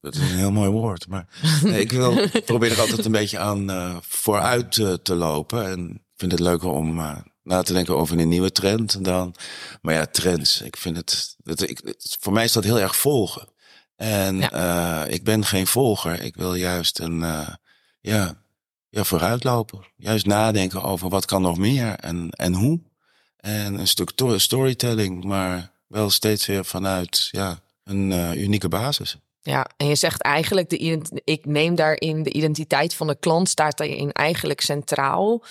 Dat 0.00 0.14
is 0.14 0.20
een 0.20 0.36
heel 0.36 0.52
mooi 0.52 0.70
woord. 0.70 1.08
Maar 1.08 1.26
nee, 1.62 1.80
ik 1.80 1.92
wil, 1.92 2.28
probeer 2.44 2.72
er 2.72 2.80
altijd 2.80 3.04
een 3.04 3.12
beetje 3.12 3.38
aan 3.38 4.00
vooruit 4.02 4.72
te, 5.02 5.14
lopen. 5.14 5.66
En 5.66 5.90
ik 5.90 6.16
vind 6.16 6.32
het 6.32 6.40
leuker 6.40 6.68
om 6.68 7.00
na 7.42 7.62
te 7.62 7.72
denken 7.72 7.96
over 7.96 8.18
een 8.18 8.28
nieuwe 8.28 8.52
trend 8.52 9.04
dan. 9.04 9.34
Maar 9.82 9.94
ja, 9.94 10.06
trends. 10.06 10.62
Ik 10.62 10.76
vind 10.76 10.96
het, 10.96 11.36
het, 11.44 11.70
ik, 11.70 11.80
het 11.84 12.16
voor 12.20 12.32
mij 12.32 12.44
is 12.44 12.52
dat 12.52 12.64
heel 12.64 12.80
erg 12.80 12.96
volgen. 12.96 13.48
En 13.96 14.36
ja. 14.36 15.06
uh, 15.06 15.12
ik 15.12 15.24
ben 15.24 15.44
geen 15.44 15.66
volger. 15.66 16.22
Ik 16.22 16.36
wil 16.36 16.54
juist 16.54 16.98
een, 16.98 17.20
uh, 17.20 17.48
ja, 18.00 18.34
ja, 18.88 19.04
vooruitlopen. 19.04 19.84
Juist 19.96 20.26
nadenken 20.26 20.82
over 20.82 21.08
wat 21.08 21.24
kan 21.24 21.42
nog 21.42 21.58
meer 21.58 21.94
en, 21.94 22.30
en 22.30 22.54
hoe. 22.54 22.80
En 23.36 23.78
een 23.78 23.88
stuk 23.88 24.12
storytelling, 24.36 25.24
maar 25.24 25.72
wel 25.86 26.10
steeds 26.10 26.46
weer 26.46 26.64
vanuit 26.64 27.28
ja, 27.30 27.58
een 27.84 28.10
uh, 28.10 28.34
unieke 28.34 28.68
basis. 28.68 29.16
Ja, 29.40 29.70
en 29.76 29.86
je 29.86 29.94
zegt 29.94 30.22
eigenlijk, 30.22 30.70
de, 30.70 31.02
ik 31.24 31.44
neem 31.44 31.74
daarin 31.74 32.22
de 32.22 32.32
identiteit 32.32 32.94
van 32.94 33.06
de 33.06 33.16
klant, 33.18 33.48
staat 33.48 33.76
daarin 33.76 34.12
eigenlijk 34.12 34.60
centraal. 34.60 35.42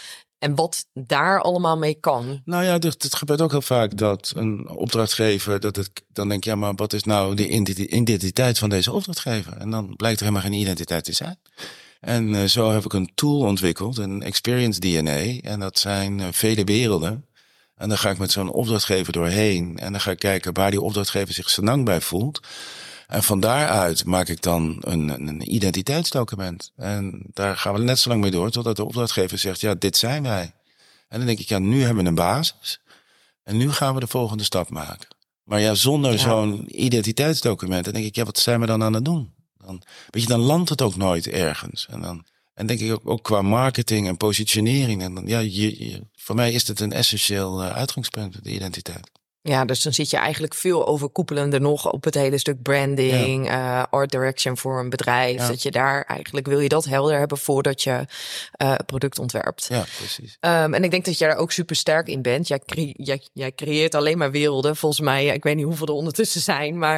En 0.45 0.55
wat 0.55 0.85
daar 0.93 1.41
allemaal 1.41 1.77
mee 1.77 1.93
kan. 1.93 2.41
Nou 2.45 2.63
ja, 2.63 2.73
het, 2.73 3.03
het 3.03 3.15
gebeurt 3.15 3.41
ook 3.41 3.51
heel 3.51 3.61
vaak 3.61 3.97
dat 3.97 4.33
een 4.35 4.69
opdrachtgever, 4.69 5.59
dat 5.59 5.75
het, 5.75 6.03
dan 6.13 6.29
denk 6.29 6.43
je, 6.43 6.49
ja, 6.49 6.55
maar 6.55 6.75
wat 6.75 6.93
is 6.93 7.03
nou 7.03 7.35
de 7.35 7.47
identiteit 7.89 8.57
van 8.57 8.69
deze 8.69 8.91
opdrachtgever? 8.91 9.57
En 9.57 9.69
dan 9.69 9.95
blijkt 9.95 10.19
er 10.19 10.25
helemaal 10.25 10.49
geen 10.49 10.59
identiteit 10.59 11.03
te 11.03 11.13
zijn. 11.13 11.37
En 11.99 12.33
uh, 12.33 12.43
zo 12.43 12.71
heb 12.71 12.85
ik 12.85 12.93
een 12.93 13.11
tool 13.15 13.39
ontwikkeld, 13.39 13.97
een 13.97 14.23
Experience 14.23 14.79
DNA. 14.79 15.39
En 15.41 15.59
dat 15.59 15.79
zijn 15.79 16.19
uh, 16.19 16.27
vele 16.31 16.63
werelden. 16.63 17.25
En 17.77 17.89
dan 17.89 17.97
ga 17.97 18.09
ik 18.09 18.17
met 18.17 18.31
zo'n 18.31 18.51
opdrachtgever 18.51 19.13
doorheen. 19.13 19.77
En 19.77 19.91
dan 19.91 20.01
ga 20.01 20.11
ik 20.11 20.19
kijken 20.19 20.53
waar 20.53 20.71
die 20.71 20.81
opdrachtgever 20.81 21.33
zich 21.33 21.49
senang 21.49 21.85
bij 21.85 22.01
voelt. 22.01 22.39
En 23.07 23.23
van 23.23 23.39
daaruit 23.39 24.05
maak 24.05 24.27
ik 24.27 24.41
dan 24.41 24.77
een, 24.79 25.27
een 25.27 25.53
identiteitsdocument. 25.53 26.71
En 26.75 27.23
daar 27.33 27.57
gaan 27.57 27.73
we 27.73 27.79
net 27.79 27.99
zo 27.99 28.09
lang 28.09 28.21
mee 28.21 28.31
door 28.31 28.49
totdat 28.49 28.75
de 28.75 28.85
opdrachtgever 28.85 29.37
zegt, 29.37 29.61
ja, 29.61 29.75
dit 29.75 29.97
zijn 29.97 30.23
wij. 30.23 30.53
En 31.07 31.17
dan 31.17 31.25
denk 31.25 31.39
ik, 31.39 31.47
ja, 31.47 31.59
nu 31.59 31.83
hebben 31.83 32.03
we 32.03 32.09
een 32.09 32.15
basis. 32.15 32.79
En 33.43 33.57
nu 33.57 33.71
gaan 33.71 33.93
we 33.93 33.99
de 33.99 34.07
volgende 34.07 34.43
stap 34.43 34.69
maken. 34.69 35.07
Maar 35.43 35.59
ja, 35.59 35.73
zonder 35.73 36.11
ja. 36.11 36.17
zo'n 36.17 36.83
identiteitsdocument, 36.83 37.85
dan 37.85 37.93
denk 37.93 38.05
ik, 38.05 38.15
ja, 38.15 38.23
wat 38.23 38.39
zijn 38.39 38.59
we 38.59 38.65
dan 38.65 38.83
aan 38.83 38.93
het 38.93 39.05
doen? 39.05 39.33
Dan, 39.57 39.81
weet 40.09 40.21
je, 40.21 40.27
dan 40.27 40.39
landt 40.39 40.69
het 40.69 40.81
ook 40.81 40.95
nooit 40.95 41.27
ergens. 41.27 41.87
En 41.89 42.01
dan, 42.01 42.25
en 42.53 42.67
denk 42.67 42.79
ik 42.79 42.91
ook, 42.91 43.09
ook 43.09 43.23
qua 43.23 43.41
marketing 43.41 44.07
en 44.07 44.17
positionering. 44.17 45.01
En 45.01 45.13
dan, 45.13 45.27
ja, 45.27 45.39
je, 45.39 45.89
je, 45.89 46.07
voor 46.13 46.35
mij 46.35 46.51
is 46.51 46.67
het 46.67 46.79
een 46.79 46.91
essentieel 46.91 47.63
uh, 47.63 47.71
uitgangspunt, 47.71 48.43
de 48.43 48.51
identiteit. 48.51 49.11
Ja, 49.47 49.65
dus 49.65 49.81
dan 49.81 49.93
zit 49.93 50.09
je 50.09 50.17
eigenlijk 50.17 50.53
veel 50.53 50.87
overkoepelender 50.87 51.61
nog 51.61 51.91
op 51.91 52.03
het 52.03 52.15
hele 52.15 52.37
stuk 52.37 52.61
branding, 52.61 53.47
ja. 53.47 53.79
uh, 53.79 53.83
art 53.89 54.11
direction 54.11 54.57
voor 54.57 54.79
een 54.79 54.89
bedrijf. 54.89 55.37
Ja. 55.37 55.47
Dat 55.47 55.63
je 55.63 55.71
daar 55.71 56.03
eigenlijk 56.03 56.47
wil 56.47 56.59
je 56.59 56.69
dat 56.69 56.85
helder 56.85 57.17
hebben 57.17 57.37
voordat 57.37 57.83
je 57.83 58.05
uh, 58.61 58.75
product 58.85 59.19
ontwerpt. 59.19 59.65
Ja, 59.69 59.83
precies. 59.97 60.37
Um, 60.39 60.73
en 60.73 60.83
ik 60.83 60.91
denk 60.91 61.05
dat 61.05 61.17
jij 61.17 61.29
daar 61.29 61.37
ook 61.37 61.51
super 61.51 61.75
sterk 61.75 62.07
in 62.07 62.21
bent. 62.21 62.47
Jij, 62.47 62.59
cre 62.59 62.93
jij, 62.97 63.21
jij, 63.33 63.51
creëert 63.51 63.95
alleen 63.95 64.17
maar 64.17 64.31
werelden, 64.31 64.75
volgens 64.75 65.01
mij. 65.01 65.25
Ik 65.25 65.43
weet 65.43 65.55
niet 65.55 65.65
hoeveel 65.65 65.87
er 65.87 65.93
ondertussen 65.93 66.41
zijn, 66.41 66.77
maar 66.77 66.97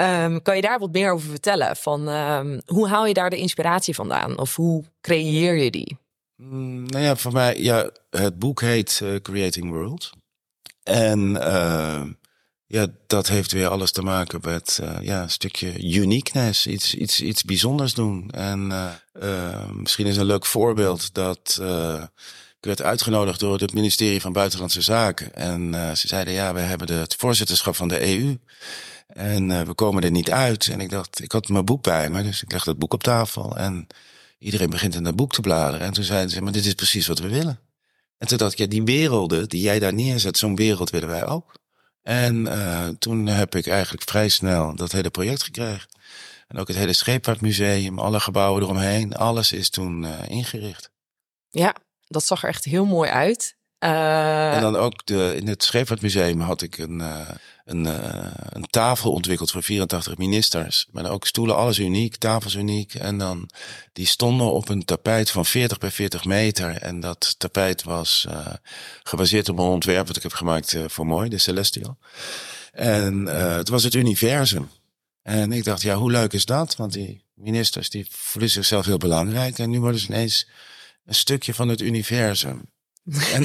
um, 0.00 0.42
kan 0.42 0.56
je 0.56 0.62
daar 0.62 0.78
wat 0.78 0.92
meer 0.92 1.12
over 1.12 1.30
vertellen? 1.30 1.76
Van 1.76 2.08
um, 2.08 2.60
hoe 2.66 2.88
haal 2.88 3.06
je 3.06 3.14
daar 3.14 3.30
de 3.30 3.36
inspiratie 3.36 3.94
vandaan? 3.94 4.38
Of 4.38 4.56
hoe 4.56 4.84
creëer 5.00 5.54
je 5.54 5.70
die? 5.70 5.98
Mm, 6.36 6.86
nou 6.86 7.04
ja, 7.04 7.16
voor 7.16 7.32
mij, 7.32 7.58
ja, 7.58 7.90
het 8.10 8.38
boek 8.38 8.60
heet 8.60 9.00
uh, 9.02 9.16
Creating 9.20 9.70
World. 9.70 10.10
En 10.86 11.30
uh, 11.30 12.02
ja, 12.66 12.86
dat 13.06 13.28
heeft 13.28 13.52
weer 13.52 13.68
alles 13.68 13.90
te 13.92 14.02
maken 14.02 14.40
met 14.44 14.78
uh, 14.82 14.96
ja, 15.00 15.22
een 15.22 15.30
stukje 15.30 15.82
uniqueness, 15.82 16.66
iets, 16.66 16.94
iets, 16.94 17.20
iets 17.20 17.44
bijzonders 17.44 17.94
doen. 17.94 18.30
En 18.30 18.70
uh, 19.22 19.70
misschien 19.70 20.06
is 20.06 20.16
een 20.16 20.24
leuk 20.24 20.46
voorbeeld 20.46 21.14
dat 21.14 21.60
ik 22.58 22.64
werd 22.64 22.82
uitgenodigd 22.82 23.40
door 23.40 23.58
het 23.58 23.74
ministerie 23.74 24.20
van 24.20 24.32
Buitenlandse 24.32 24.80
Zaken. 24.80 25.34
En 25.34 25.96
ze 25.96 26.08
zeiden, 26.08 26.34
ja, 26.34 26.54
we 26.54 26.60
hebben 26.60 26.86
de, 26.86 26.92
het 26.92 27.14
voorzitterschap 27.14 27.76
van 27.76 27.88
de 27.88 28.18
EU. 28.18 28.38
En 29.06 29.66
we 29.66 29.74
komen 29.74 30.02
er 30.02 30.10
niet 30.10 30.30
uit. 30.30 30.68
En 30.68 30.80
ik 30.80 30.90
dacht, 30.90 31.22
ik 31.22 31.32
had 31.32 31.48
mijn 31.48 31.64
boek 31.64 31.82
bij 31.82 32.10
me, 32.10 32.22
dus 32.22 32.42
ik 32.42 32.52
legde 32.52 32.70
het 32.70 32.78
boek 32.78 32.92
op 32.92 33.02
tafel. 33.02 33.56
En 33.56 33.86
iedereen 34.38 34.70
begint 34.70 34.94
in 34.94 35.04
dat 35.04 35.16
boek 35.16 35.32
te 35.32 35.40
bladeren. 35.40 35.86
En 35.86 35.92
toen 35.92 36.04
zeiden 36.04 36.30
ze, 36.30 36.42
maar 36.42 36.52
dit 36.52 36.66
is 36.66 36.74
precies 36.74 37.06
wat 37.06 37.18
we 37.18 37.28
willen. 37.28 37.65
En 38.18 38.26
toen 38.26 38.38
dacht 38.38 38.58
ik, 38.58 38.70
die 38.70 38.82
werelden 38.82 39.48
die 39.48 39.60
jij 39.60 39.78
daar 39.78 39.94
neerzet, 39.94 40.38
zo'n 40.38 40.56
wereld 40.56 40.90
willen 40.90 41.08
wij 41.08 41.26
ook. 41.26 41.54
En 42.02 42.36
uh, 42.36 42.88
toen 42.88 43.26
heb 43.26 43.54
ik 43.54 43.66
eigenlijk 43.66 44.08
vrij 44.08 44.28
snel 44.28 44.74
dat 44.76 44.92
hele 44.92 45.10
project 45.10 45.42
gekregen. 45.42 45.88
En 46.48 46.58
ook 46.58 46.68
het 46.68 46.76
hele 46.76 46.92
Scheepvaartmuseum, 46.92 47.98
alle 47.98 48.20
gebouwen 48.20 48.62
eromheen, 48.62 49.14
alles 49.14 49.52
is 49.52 49.70
toen 49.70 50.02
uh, 50.02 50.28
ingericht. 50.28 50.90
Ja, 51.48 51.74
dat 52.06 52.24
zag 52.24 52.42
er 52.42 52.48
echt 52.48 52.64
heel 52.64 52.84
mooi 52.84 53.10
uit. 53.10 53.56
Uh... 53.86 54.54
En 54.54 54.60
dan 54.60 54.76
ook 54.76 55.06
de, 55.06 55.34
in 55.36 55.48
het 55.48 55.64
Scheepvaartmuseum 55.64 56.40
had 56.40 56.62
ik 56.62 56.78
een, 56.78 57.00
uh, 57.00 57.28
een, 57.64 57.84
uh, 57.84 58.30
een 58.48 58.66
tafel 58.70 59.12
ontwikkeld 59.12 59.50
voor 59.50 59.62
84 59.62 60.16
ministers. 60.16 60.86
Maar 60.90 61.10
ook 61.10 61.26
stoelen, 61.26 61.56
alles 61.56 61.78
uniek, 61.78 62.16
tafels 62.16 62.54
uniek. 62.54 62.94
En 62.94 63.18
dan, 63.18 63.50
die 63.92 64.06
stonden 64.06 64.52
op 64.52 64.68
een 64.68 64.84
tapijt 64.84 65.30
van 65.30 65.46
40 65.46 65.78
bij 65.78 65.90
40 65.90 66.24
meter. 66.24 66.76
En 66.76 67.00
dat 67.00 67.34
tapijt 67.38 67.82
was 67.82 68.26
gebaseerd 69.02 69.48
op 69.48 69.58
een 69.58 69.64
ontwerp 69.64 70.06
dat 70.06 70.16
ik 70.16 70.22
heb 70.22 70.32
gemaakt 70.32 70.76
voor 70.86 71.06
Mooi, 71.06 71.28
de 71.28 71.38
Celestial. 71.38 71.98
En 72.72 73.26
het 73.26 73.68
was 73.68 73.82
het 73.84 73.94
universum. 73.94 74.68
En 75.22 75.52
ik 75.52 75.64
dacht, 75.64 75.82
ja, 75.82 75.94
hoe 75.94 76.10
leuk 76.10 76.32
is 76.32 76.44
dat? 76.44 76.76
Want 76.76 76.92
die 76.92 77.24
ministers, 77.34 77.90
die 77.90 78.06
voelen 78.10 78.50
zichzelf 78.50 78.86
heel 78.86 78.98
belangrijk. 78.98 79.58
En 79.58 79.70
nu 79.70 79.80
worden 79.80 80.00
ze 80.00 80.06
ineens 80.06 80.48
een 81.04 81.14
stukje 81.14 81.54
van 81.54 81.68
het 81.68 81.80
universum. 81.80 82.68
En, 83.32 83.44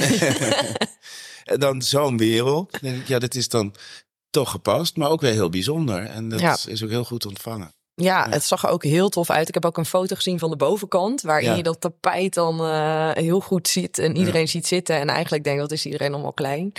en, 1.44 1.60
dan 1.60 1.82
zo'n 1.82 2.16
wereld. 2.16 2.80
denk 2.80 3.00
ik, 3.00 3.08
ja, 3.08 3.18
dat 3.18 3.34
is 3.34 3.48
dan 3.48 3.74
toch 4.30 4.50
gepast, 4.50 4.96
maar 4.96 5.10
ook 5.10 5.20
weer 5.20 5.32
heel 5.32 5.50
bijzonder. 5.50 6.04
En 6.04 6.28
dat 6.28 6.40
ja. 6.40 6.56
is 6.66 6.82
ook 6.82 6.90
heel 6.90 7.04
goed 7.04 7.26
ontvangen. 7.26 7.74
Ja, 8.02 8.26
het 8.30 8.44
zag 8.44 8.62
er 8.62 8.70
ook 8.70 8.84
heel 8.84 9.08
tof 9.08 9.30
uit. 9.30 9.48
Ik 9.48 9.54
heb 9.54 9.64
ook 9.64 9.76
een 9.76 9.84
foto 9.84 10.16
gezien 10.16 10.38
van 10.38 10.50
de 10.50 10.56
bovenkant, 10.56 11.22
waarin 11.22 11.50
ja. 11.50 11.56
je 11.56 11.62
dat 11.62 11.80
tapijt 11.80 12.34
dan 12.34 12.60
uh, 12.60 13.10
heel 13.12 13.40
goed 13.40 13.68
ziet 13.68 13.98
en 13.98 14.16
iedereen 14.16 14.40
ja. 14.40 14.46
ziet 14.46 14.66
zitten. 14.66 14.96
En 14.96 15.08
eigenlijk 15.08 15.44
denk 15.44 15.56
ik, 15.56 15.62
dat 15.62 15.72
is 15.72 15.84
iedereen 15.84 16.12
allemaal 16.12 16.32
klein. 16.32 16.72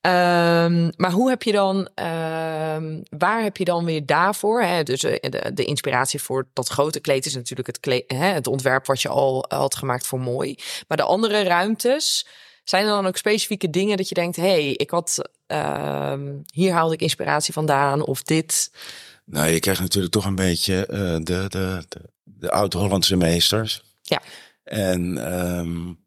Um, 0.00 0.92
maar 0.96 1.10
hoe 1.10 1.28
heb 1.28 1.42
je 1.42 1.52
dan, 1.52 1.76
um, 1.76 3.02
waar 3.18 3.42
heb 3.42 3.56
je 3.56 3.64
dan 3.64 3.84
weer 3.84 4.06
daarvoor? 4.06 4.62
Hè? 4.62 4.82
Dus 4.82 5.04
uh, 5.04 5.16
de, 5.20 5.50
de, 5.54 5.64
inspiratie 5.64 6.22
voor 6.22 6.48
dat 6.52 6.68
grote 6.68 7.00
kleed 7.00 7.26
is 7.26 7.34
natuurlijk 7.34 7.68
het, 7.68 7.80
kleed, 7.80 8.04
hè, 8.06 8.26
het 8.26 8.46
ontwerp 8.46 8.86
wat 8.86 9.02
je 9.02 9.08
al 9.08 9.44
had 9.48 9.74
gemaakt 9.74 10.06
voor 10.06 10.20
mooi. 10.20 10.58
Maar 10.88 10.96
de 10.96 11.02
andere 11.02 11.42
ruimtes, 11.42 12.26
zijn 12.64 12.84
er 12.84 12.90
dan 12.90 13.06
ook 13.06 13.16
specifieke 13.16 13.70
dingen 13.70 13.96
dat 13.96 14.08
je 14.08 14.14
denkt, 14.14 14.36
hé, 14.36 14.42
hey, 14.42 14.68
ik 14.68 14.90
had, 14.90 15.30
uh, 15.48 16.14
hier 16.52 16.72
haalde 16.72 16.94
ik 16.94 17.00
inspiratie 17.00 17.52
vandaan 17.52 18.04
of 18.04 18.22
dit? 18.22 18.70
Nou, 19.32 19.48
je 19.48 19.60
krijgt 19.60 19.80
natuurlijk 19.80 20.12
toch 20.12 20.24
een 20.24 20.34
beetje 20.34 20.88
uh, 20.90 20.98
de, 20.98 21.20
de, 21.22 21.84
de, 21.88 22.00
de 22.22 22.50
oud-Hollandse 22.50 23.16
meesters. 23.16 23.82
Ja. 24.02 24.22
En 24.64 25.32
um, 25.58 25.98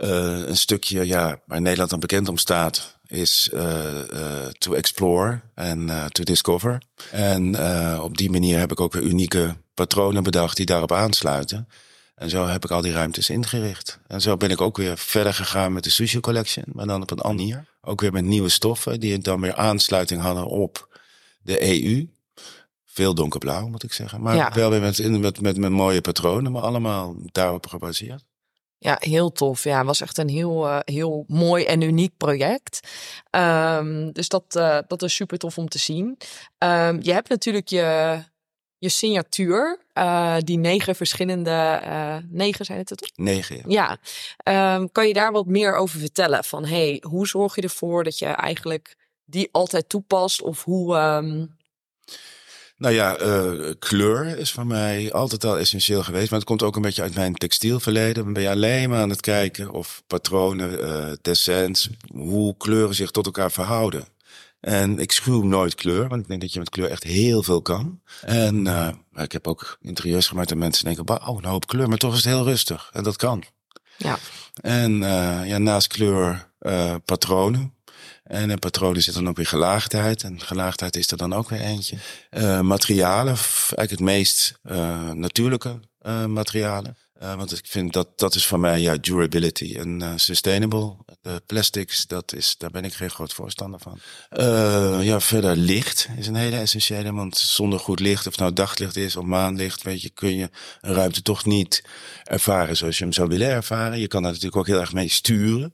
uh, 0.00 0.46
een 0.46 0.56
stukje, 0.56 1.06
ja, 1.06 1.40
waar 1.46 1.60
Nederland 1.60 1.90
dan 1.90 2.00
bekend 2.00 2.28
om 2.28 2.36
staat, 2.36 2.98
is 3.06 3.50
uh, 3.54 4.46
to 4.58 4.72
explore 4.72 5.40
en 5.54 5.90
to 6.12 6.24
discover. 6.24 6.82
En 7.10 7.60
op 8.00 8.16
die 8.16 8.30
manier 8.30 8.58
heb 8.58 8.72
ik 8.72 8.80
ook 8.80 8.92
weer 8.92 9.02
unieke 9.02 9.56
patronen 9.74 10.22
bedacht 10.22 10.56
die 10.56 10.66
daarop 10.66 10.92
aansluiten. 10.92 11.68
En 12.14 12.30
zo 12.30 12.46
heb 12.46 12.64
ik 12.64 12.70
al 12.70 12.82
die 12.82 12.92
ruimtes 12.92 13.30
ingericht. 13.30 13.98
En 14.06 14.20
zo 14.20 14.36
ben 14.36 14.50
ik 14.50 14.60
ook 14.60 14.76
weer 14.76 14.98
verder 14.98 15.34
gegaan 15.34 15.72
met 15.72 15.84
de 15.84 15.90
Sushi 15.90 16.20
Collection, 16.20 16.64
maar 16.66 16.86
dan 16.86 17.02
op 17.02 17.10
een 17.10 17.18
andere 17.18 17.48
manier. 17.48 17.68
Ook 17.80 18.00
weer 18.00 18.12
met 18.12 18.24
nieuwe 18.24 18.48
stoffen 18.48 19.00
die 19.00 19.18
dan 19.18 19.40
weer 19.40 19.54
aansluiting 19.54 20.20
hadden 20.20 20.46
op 20.46 20.98
de 21.42 21.62
EU. 21.62 22.06
Veel 22.98 23.14
donkerblauw, 23.14 23.68
moet 23.68 23.82
ik 23.82 23.92
zeggen. 23.92 24.20
Maar 24.20 24.34
ja. 24.34 24.52
wel 24.54 24.70
weer 24.70 24.80
met, 24.80 25.20
met, 25.20 25.40
met, 25.40 25.56
met 25.56 25.70
mooie 25.70 26.00
patronen, 26.00 26.52
maar 26.52 26.62
allemaal 26.62 27.14
daarop 27.32 27.66
gebaseerd. 27.66 28.24
Ja, 28.78 28.96
heel 29.00 29.32
tof. 29.32 29.64
Ja, 29.64 29.76
het 29.76 29.86
was 29.86 30.00
echt 30.00 30.18
een 30.18 30.28
heel, 30.28 30.66
uh, 30.66 30.78
heel 30.84 31.24
mooi 31.28 31.64
en 31.64 31.80
uniek 31.80 32.16
project. 32.16 32.88
Um, 33.30 34.12
dus 34.12 34.28
dat, 34.28 34.44
uh, 34.56 34.78
dat 34.86 35.02
is 35.02 35.14
super 35.14 35.38
tof 35.38 35.58
om 35.58 35.68
te 35.68 35.78
zien. 35.78 36.06
Um, 36.58 36.98
je 37.02 37.12
hebt 37.12 37.28
natuurlijk 37.28 37.68
je 37.68 38.18
je 38.78 38.88
signatuur, 38.88 39.80
uh, 39.94 40.36
die 40.38 40.58
negen 40.58 40.96
verschillende, 40.96 41.80
uh, 41.84 42.16
negen 42.28 42.64
zijn 42.64 42.78
het 42.78 42.86
toch? 42.86 43.08
Negen, 43.14 43.56
ja. 43.56 43.62
ja. 43.66 43.98
Ehm, 44.36 44.86
kan 44.92 45.06
je 45.06 45.12
daar 45.12 45.32
wat 45.32 45.46
meer 45.46 45.74
over 45.76 45.98
vertellen? 45.98 46.44
Van, 46.44 46.64
hey, 46.64 47.02
hoe 47.06 47.26
zorg 47.26 47.54
je 47.54 47.62
ervoor 47.62 48.04
dat 48.04 48.18
je 48.18 48.26
eigenlijk 48.26 48.96
die 49.24 49.48
altijd 49.52 49.88
toepast? 49.88 50.42
Of 50.42 50.64
hoe... 50.64 50.96
Um... 50.96 51.56
Nou 52.78 52.94
ja, 52.94 53.20
uh, 53.20 53.72
kleur 53.78 54.38
is 54.38 54.52
voor 54.52 54.66
mij 54.66 55.12
altijd 55.12 55.44
al 55.44 55.58
essentieel 55.58 56.02
geweest. 56.02 56.30
Maar 56.30 56.38
het 56.38 56.48
komt 56.48 56.62
ook 56.62 56.76
een 56.76 56.82
beetje 56.82 57.02
uit 57.02 57.14
mijn 57.14 57.34
textielverleden. 57.34 58.24
Dan 58.24 58.32
ben 58.32 58.42
je 58.42 58.50
alleen 58.50 58.90
maar 58.90 59.00
aan 59.00 59.10
het 59.10 59.20
kijken 59.20 59.70
of 59.70 60.02
patronen, 60.06 60.80
uh, 60.80 61.12
dessins, 61.22 61.90
hoe 62.12 62.56
kleuren 62.56 62.94
zich 62.94 63.10
tot 63.10 63.26
elkaar 63.26 63.50
verhouden. 63.50 64.04
En 64.60 64.98
ik 64.98 65.12
schuw 65.12 65.42
nooit 65.42 65.74
kleur, 65.74 66.08
want 66.08 66.22
ik 66.22 66.28
denk 66.28 66.40
dat 66.40 66.52
je 66.52 66.58
met 66.58 66.70
kleur 66.70 66.90
echt 66.90 67.02
heel 67.02 67.42
veel 67.42 67.62
kan. 67.62 68.00
En 68.20 68.66
uh, 68.66 68.88
ik 69.14 69.32
heb 69.32 69.46
ook 69.46 69.78
interieurs 69.80 70.26
gemaakt 70.26 70.50
en 70.50 70.58
mensen 70.58 70.84
denken, 70.84 71.28
oh, 71.28 71.38
een 71.38 71.48
hoop 71.48 71.66
kleur, 71.66 71.88
maar 71.88 71.98
toch 71.98 72.12
is 72.12 72.24
het 72.24 72.34
heel 72.34 72.44
rustig. 72.44 72.90
En 72.92 73.02
dat 73.02 73.16
kan. 73.16 73.44
Ja. 73.96 74.18
En 74.60 74.98
ja, 75.46 75.58
naast 75.58 75.86
kleur 75.86 76.50
patronen. 77.04 77.77
En 78.24 78.50
in 78.50 78.58
patronen 78.58 79.02
zit 79.02 79.14
dan 79.14 79.28
ook 79.28 79.36
weer 79.36 79.46
gelaagdheid. 79.46 80.22
En 80.22 80.40
gelaagdheid 80.40 80.96
is 80.96 81.10
er 81.10 81.16
dan 81.16 81.32
ook 81.32 81.48
weer 81.48 81.60
eentje. 81.60 81.96
Uh, 82.30 82.60
materialen, 82.60 83.34
eigenlijk 83.34 83.90
het 83.90 84.00
meest 84.00 84.58
natuurlijke 85.14 85.80
materialen. 86.26 86.96
Uh, 87.22 87.34
want 87.34 87.58
ik 87.58 87.66
vind 87.66 87.92
dat 87.92 88.18
dat 88.18 88.34
is 88.34 88.46
voor 88.46 88.60
mij 88.60 88.80
ja, 88.80 88.96
durability 88.96 89.76
en 89.76 90.12
sustainable. 90.16 90.96
De 91.20 91.42
plastics, 91.46 92.06
dat 92.06 92.32
is, 92.32 92.54
daar 92.58 92.70
ben 92.70 92.84
ik 92.84 92.94
geen 92.94 93.10
groot 93.10 93.32
voorstander 93.32 93.80
van. 93.80 93.98
Ja, 95.02 95.20
verder 95.20 95.56
licht 95.56 96.08
is 96.16 96.26
een 96.26 96.34
hele 96.34 96.56
essentiële. 96.56 97.12
Want 97.12 97.36
zonder 97.36 97.78
goed 97.78 98.00
licht, 98.00 98.26
of 98.26 98.38
nou 98.38 98.52
daglicht 98.52 98.96
is 98.96 99.16
of 99.16 99.24
maanlicht, 99.24 99.82
weet 99.82 100.02
je, 100.02 100.10
kun 100.10 100.36
je 100.36 100.50
een 100.80 100.94
ruimte 100.94 101.22
toch 101.22 101.44
niet 101.44 101.84
ervaren 102.24 102.76
zoals 102.76 102.98
je 102.98 103.04
hem 103.04 103.12
zou 103.12 103.28
willen 103.28 103.48
ervaren. 103.48 103.98
Je 103.98 104.08
kan 104.08 104.22
daar 104.22 104.32
natuurlijk 104.32 104.60
ook 104.60 104.66
heel 104.66 104.80
erg 104.80 104.92
mee 104.92 105.08
sturen. 105.08 105.72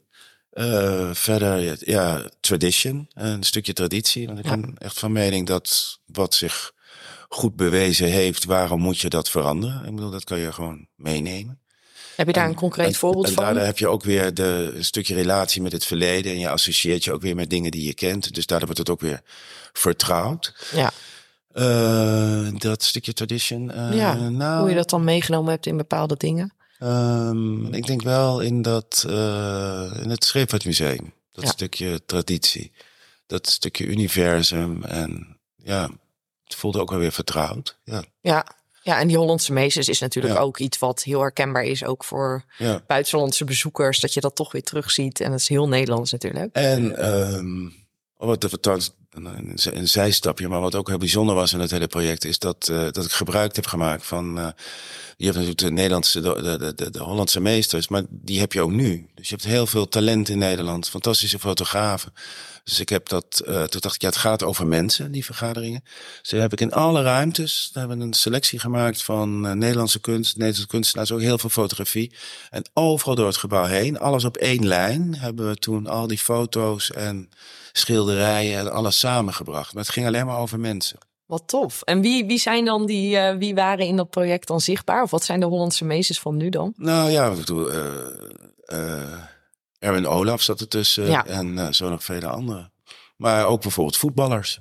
Verder, 1.12 1.76
ja, 1.90 2.30
tradition, 2.40 3.08
een 3.14 3.42
stukje 3.42 3.72
traditie. 3.72 4.26
Want 4.26 4.38
ik 4.38 4.44
ja. 4.44 4.56
ben 4.56 4.74
echt 4.78 4.98
van 4.98 5.12
mening 5.12 5.46
dat 5.46 5.98
wat 6.06 6.34
zich 6.34 6.72
goed 7.28 7.56
bewezen 7.56 8.08
heeft, 8.08 8.44
waarom 8.44 8.80
moet 8.80 8.98
je 8.98 9.08
dat 9.08 9.30
veranderen? 9.30 9.84
Ik 9.84 9.94
bedoel, 9.94 10.10
dat 10.10 10.24
kan 10.24 10.38
je 10.38 10.52
gewoon 10.52 10.86
meenemen. 10.96 11.58
Heb 12.16 12.26
je 12.26 12.32
daar 12.32 12.48
een 12.48 12.54
concreet 12.54 12.86
en, 12.86 12.94
voorbeeld 12.94 13.26
en 13.26 13.32
van? 13.32 13.44
daardoor 13.44 13.62
heb 13.62 13.78
je 13.78 13.88
ook 13.88 14.02
weer 14.02 14.34
de, 14.34 14.72
een 14.74 14.84
stukje 14.84 15.14
relatie 15.14 15.62
met 15.62 15.72
het 15.72 15.84
verleden. 15.84 16.32
En 16.32 16.38
je 16.38 16.48
associeert 16.48 17.04
je 17.04 17.12
ook 17.12 17.22
weer 17.22 17.34
met 17.34 17.50
dingen 17.50 17.70
die 17.70 17.86
je 17.86 17.94
kent. 17.94 18.34
Dus 18.34 18.46
daardoor 18.46 18.66
wordt 18.66 18.88
het 18.88 18.90
ook 18.90 19.00
weer 19.00 19.20
vertrouwd. 19.72 20.54
Ja. 20.74 20.92
Uh, 21.54 22.48
dat 22.58 22.82
stukje 22.82 23.12
tradition. 23.12 23.70
Uh, 23.70 23.94
ja, 23.94 24.14
nou, 24.28 24.60
hoe 24.60 24.68
je 24.68 24.74
dat 24.74 24.90
dan 24.90 25.04
meegenomen 25.04 25.50
hebt 25.50 25.66
in 25.66 25.76
bepaalde 25.76 26.16
dingen? 26.16 26.52
Um, 26.84 27.74
ik 27.74 27.86
denk 27.86 28.02
wel 28.02 28.40
in, 28.40 28.62
dat, 28.62 29.04
uh, 29.08 29.90
in 30.02 30.10
het 30.10 30.24
Scheepvaartmuseum. 30.24 31.12
Dat 31.32 31.44
Ja. 31.44 31.50
stukje 31.50 32.04
traditie. 32.06 32.72
Dat 33.26 33.48
stukje 33.48 33.84
universum. 33.86 34.82
En 34.84 35.38
ja, 35.56 35.90
het 36.44 36.54
voelde 36.54 36.80
ook 36.80 36.90
wel 36.90 36.98
weer 36.98 37.12
vertrouwd. 37.12 37.78
Ja, 37.84 38.04
Ja. 38.20 38.46
ja, 38.82 38.98
en 39.00 39.08
die 39.08 39.16
Hollandse 39.16 39.52
meesters 39.52 39.88
is 39.88 39.98
natuurlijk 39.98 40.34
Ja. 40.34 40.40
ook 40.40 40.58
iets 40.58 40.78
wat 40.78 41.02
heel 41.02 41.20
herkenbaar 41.20 41.64
is, 41.64 41.84
ook 41.84 42.04
voor 42.04 42.44
ja. 42.58 42.82
buitenlandse 42.86 43.44
bezoekers, 43.44 44.00
dat 44.00 44.14
je 44.14 44.20
dat 44.20 44.34
toch 44.36 44.52
weer 44.52 44.62
terugziet. 44.62 45.20
En 45.20 45.30
dat 45.30 45.40
is 45.40 45.48
heel 45.48 45.68
Nederlands 45.68 46.12
natuurlijk. 46.12 46.54
En 46.54 47.08
um, 47.34 47.74
wat 48.16 48.44
even 48.44 48.60
trouwens 48.60 48.92
een, 49.14 49.56
een, 49.76 49.88
zijstapje, 49.88 50.48
maar 50.48 50.60
wat 50.60 50.74
ook 50.74 50.88
heel 50.88 50.98
bijzonder 50.98 51.34
was 51.34 51.52
in 51.52 51.60
het 51.60 51.70
hele 51.70 51.86
project, 51.86 52.24
is 52.24 52.38
dat, 52.38 52.68
uh, 52.70 52.82
dat 52.90 53.04
ik 53.04 53.10
gebruik 53.10 53.56
heb 53.56 53.66
gemaakt 53.66 54.06
van. 54.06 54.38
Uh, 54.38 54.48
je 55.16 55.24
hebt 55.24 55.36
natuurlijk 55.36 55.58
de 55.58 55.70
Nederlandse, 55.70 56.20
de, 56.20 56.58
de, 56.58 56.74
de, 56.74 56.90
de 56.90 57.02
Hollandse 57.02 57.40
meesters, 57.40 57.88
maar 57.88 58.02
die 58.08 58.40
heb 58.40 58.52
je 58.52 58.62
ook 58.62 58.70
nu. 58.70 59.06
Dus 59.14 59.28
je 59.28 59.34
hebt 59.34 59.46
heel 59.46 59.66
veel 59.66 59.88
talent 59.88 60.28
in 60.28 60.38
Nederland, 60.38 60.88
fantastische 60.88 61.38
fotografen. 61.38 62.12
Dus 62.64 62.80
ik 62.80 62.88
heb 62.88 63.08
dat, 63.08 63.42
uh, 63.46 63.62
toen 63.62 63.80
dacht 63.80 63.94
ik, 63.94 64.00
ja, 64.00 64.08
het 64.08 64.16
gaat 64.16 64.42
over 64.42 64.66
mensen, 64.66 65.12
die 65.12 65.24
vergaderingen. 65.24 65.84
Dus 66.20 66.30
daar 66.30 66.40
heb 66.40 66.52
ik 66.52 66.60
in 66.60 66.72
alle 66.72 67.02
ruimtes, 67.02 67.70
daar 67.72 67.82
hebben 67.82 67.98
we 68.02 68.06
een 68.06 68.12
selectie 68.18 68.58
gemaakt 68.58 69.02
van 69.02 69.46
uh, 69.46 69.52
Nederlandse 69.52 70.00
kunst, 70.00 70.32
Nederlandse 70.32 70.66
kunstenaars, 70.66 71.12
ook 71.12 71.20
heel 71.20 71.38
veel 71.38 71.50
fotografie. 71.50 72.14
En 72.50 72.64
overal 72.72 73.14
door 73.14 73.26
het 73.26 73.36
gebouw 73.36 73.64
heen, 73.64 73.98
alles 73.98 74.24
op 74.24 74.36
één 74.36 74.66
lijn, 74.66 75.14
hebben 75.14 75.48
we 75.48 75.56
toen 75.56 75.86
al 75.86 76.06
die 76.06 76.18
foto's 76.18 76.90
en 76.90 77.28
schilderijen 77.72 78.58
en 78.58 78.72
alles 78.72 78.98
samengebracht. 78.98 79.74
Maar 79.74 79.82
het 79.82 79.92
ging 79.92 80.06
alleen 80.06 80.26
maar 80.26 80.38
over 80.38 80.60
mensen. 80.60 80.98
Wat 81.26 81.42
tof. 81.46 81.82
En 81.82 82.00
wie, 82.00 82.26
wie 82.26 82.38
zijn 82.38 82.64
dan 82.64 82.86
die, 82.86 83.16
uh, 83.16 83.36
wie 83.36 83.54
waren 83.54 83.86
in 83.86 83.96
dat 83.96 84.10
project 84.10 84.46
dan 84.46 84.60
zichtbaar? 84.60 85.02
Of 85.02 85.10
wat 85.10 85.24
zijn 85.24 85.40
de 85.40 85.46
Hollandse 85.46 85.84
meesters 85.84 86.20
van 86.20 86.36
nu 86.36 86.48
dan? 86.48 86.72
Nou 86.76 87.10
ja, 87.10 87.30
ik 87.30 87.36
bedoel, 87.36 87.72
uh, 87.72 87.76
uh, 88.66 89.22
Erwin 89.84 90.06
Olaf 90.06 90.42
zat 90.42 90.60
ertussen 90.60 91.06
Ja. 91.06 91.26
en 91.26 91.46
uh, 91.46 91.68
zo 91.70 91.88
nog 91.88 92.04
vele 92.04 92.26
anderen. 92.26 92.72
Maar 93.16 93.46
ook 93.46 93.62
bijvoorbeeld 93.62 93.96
voetballers. 93.96 94.60